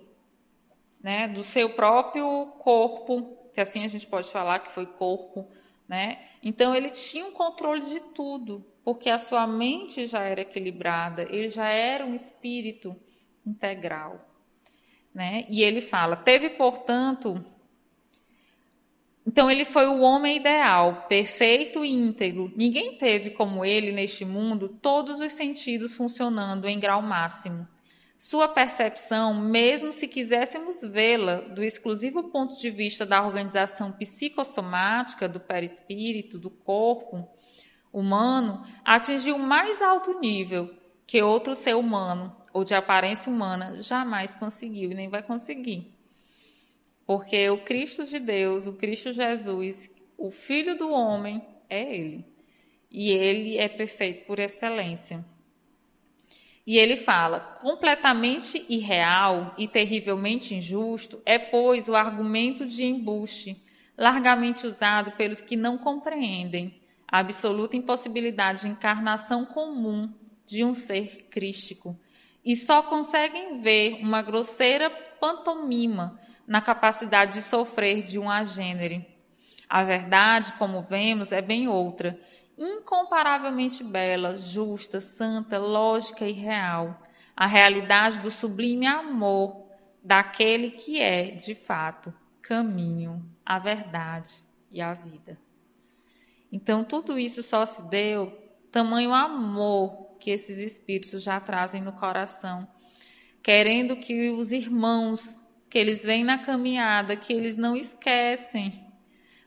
[1.03, 5.49] né, do seu próprio corpo, se assim a gente pode falar que foi corpo,
[5.89, 6.21] né?
[6.43, 11.49] Então ele tinha um controle de tudo, porque a sua mente já era equilibrada, ele
[11.49, 12.95] já era um espírito
[13.47, 14.29] integral,
[15.15, 15.45] né?
[15.49, 17.45] E ele fala: teve, portanto,
[19.27, 22.53] então ele foi o homem ideal, perfeito e íntegro.
[22.57, 27.67] Ninguém teve como ele neste mundo todos os sentidos funcionando em grau máximo.
[28.19, 35.41] Sua percepção, mesmo se quiséssemos vê-la do exclusivo ponto de vista da organização psicossomática do
[35.41, 37.27] perispírito, do corpo
[37.93, 40.75] humano, atingiu mais alto nível
[41.07, 45.93] que outro ser humano ou de aparência humana jamais conseguiu e nem vai conseguir.
[47.07, 52.25] Porque o Cristo de Deus, o Cristo Jesus, o Filho do homem, é Ele.
[52.91, 55.25] E Ele é perfeito por excelência.
[56.67, 63.61] E ele fala: completamente irreal e terrivelmente injusto é, pois, o argumento de embuste,
[63.99, 70.13] largamente usado pelos que não compreendem a absoluta impossibilidade de encarnação comum
[70.47, 71.99] de um ser crístico
[72.45, 79.07] e só conseguem ver uma grosseira pantomima na capacidade de sofrer de um agênere.
[79.69, 82.19] A verdade, como vemos, é bem outra
[82.61, 87.03] incomparavelmente bela, justa, santa, lógica e real,
[87.35, 89.67] a realidade do sublime amor
[90.05, 92.13] daquele que é, de fato,
[92.43, 95.39] caminho, a verdade e a vida.
[96.53, 98.39] Então, tudo isso só se deu
[98.71, 102.69] tamanho amor que esses espíritos já trazem no coração,
[103.43, 105.37] querendo que os irmãos
[105.69, 108.87] que eles vêm na caminhada, que eles não esquecem.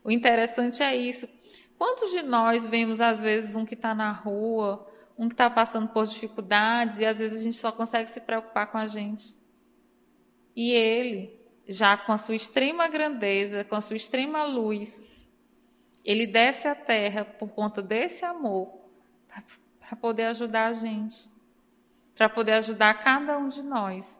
[0.02, 1.28] O interessante é isso,
[1.76, 4.86] Quantos de nós vemos, às vezes, um que está na rua,
[5.18, 8.70] um que está passando por dificuldades, e às vezes a gente só consegue se preocupar
[8.70, 9.36] com a gente?
[10.54, 15.02] E ele, já com a sua extrema grandeza, com a sua extrema luz,
[16.04, 18.72] ele desce à terra por conta desse amor,
[19.86, 21.30] para poder ajudar a gente,
[22.14, 24.18] para poder ajudar cada um de nós.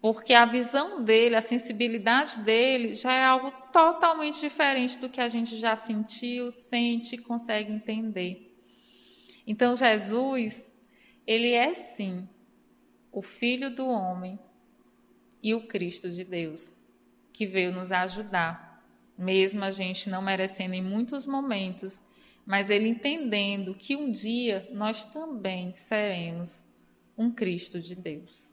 [0.00, 5.28] Porque a visão dele, a sensibilidade dele já é algo totalmente diferente do que a
[5.28, 8.56] gente já sentiu, sente e consegue entender.
[9.46, 10.66] Então, Jesus,
[11.26, 12.28] ele é sim
[13.12, 14.38] o Filho do homem
[15.42, 16.72] e o Cristo de Deus,
[17.32, 18.82] que veio nos ajudar,
[19.18, 22.02] mesmo a gente não merecendo em muitos momentos,
[22.46, 26.66] mas ele entendendo que um dia nós também seremos
[27.16, 28.50] um Cristo de Deus.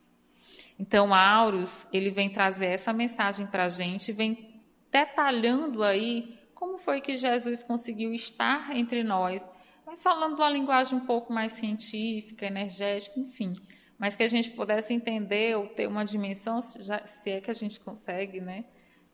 [0.79, 4.61] Então, Aureus, ele vem trazer essa mensagem para a gente, vem
[4.91, 9.47] detalhando aí como foi que Jesus conseguiu estar entre nós,
[9.85, 13.53] mas falando uma linguagem um pouco mais científica, energética, enfim,
[13.97, 17.79] mas que a gente pudesse entender ou ter uma dimensão, se é que a gente
[17.79, 18.65] consegue, né,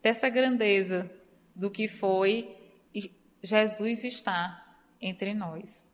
[0.01, 1.09] dessa grandeza
[1.55, 2.57] do que foi
[3.41, 4.62] Jesus estar
[5.04, 5.86] entre nós.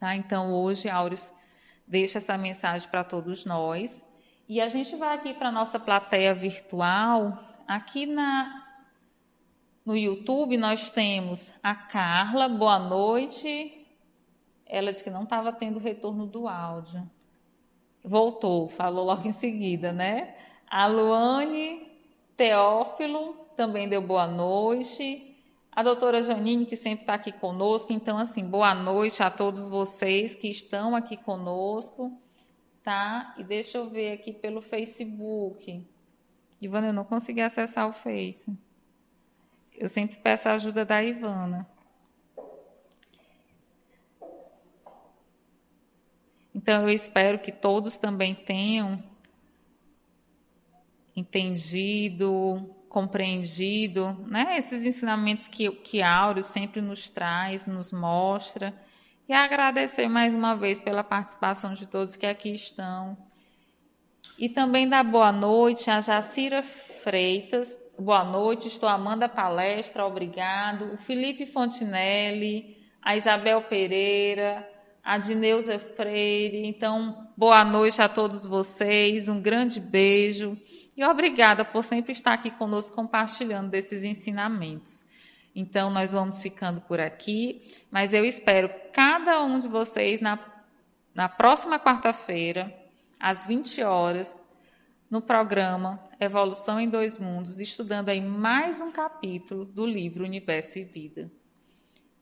[0.00, 0.16] Tá?
[0.16, 1.32] Então, hoje, Aureus
[1.86, 4.04] deixa essa mensagem para todos nós.
[4.48, 7.38] E a gente vai aqui para a nossa plateia virtual.
[7.66, 8.64] Aqui na,
[9.84, 13.86] no YouTube nós temos a Carla, boa noite.
[14.66, 17.08] Ela disse que não estava tendo retorno do áudio.
[18.02, 20.34] Voltou, falou logo em seguida, né?
[20.68, 21.86] A Luane
[22.36, 25.33] Teófilo também deu boa noite.
[25.74, 27.92] A doutora Janine, que sempre está aqui conosco.
[27.92, 32.16] Então, assim, boa noite a todos vocês que estão aqui conosco
[32.84, 33.34] tá?
[33.38, 35.84] E deixa eu ver aqui pelo Facebook.
[36.60, 38.56] Ivana, eu não consegui acessar o Face.
[39.72, 41.66] Eu sempre peço a ajuda da Ivana.
[46.54, 49.02] Então, eu espero que todos também tenham
[51.16, 54.56] entendido, compreendido, né?
[54.56, 58.72] Esses ensinamentos que, que Áureo sempre nos traz, nos mostra
[59.28, 63.18] e agradecer mais uma vez pela participação de todos que aqui estão.
[64.38, 67.76] E também dar boa noite a Jacira Freitas.
[67.98, 70.94] Boa noite, estou amando a palestra, obrigado.
[70.94, 74.64] O Felipe Fontinelli, a Isabel Pereira,
[75.02, 76.64] a Dineuza Freire.
[76.64, 80.56] Então, boa noite a todos vocês, um grande beijo
[80.96, 85.04] e obrigada por sempre estar aqui conosco compartilhando desses ensinamentos.
[85.54, 90.38] Então, nós vamos ficando por aqui, mas eu espero cada um de vocês na,
[91.14, 92.74] na próxima quarta-feira,
[93.18, 94.40] às 20 horas,
[95.08, 100.84] no programa Evolução em Dois Mundos, estudando aí mais um capítulo do livro Universo e
[100.84, 101.30] Vida.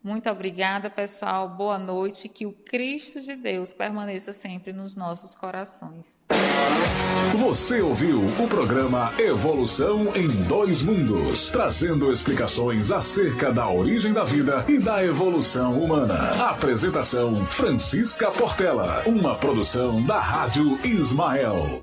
[0.02, 1.48] Muito obrigada, pessoal.
[1.48, 2.28] Boa noite.
[2.28, 6.18] Que o Cristo de Deus permaneça sempre nos nossos corações.
[7.36, 14.64] Você ouviu o programa Evolução em Dois Mundos, trazendo explicações acerca da origem da vida
[14.68, 16.30] e da evolução humana.
[16.50, 21.82] Apresentação Francisca Portela, uma produção da Rádio Ismael.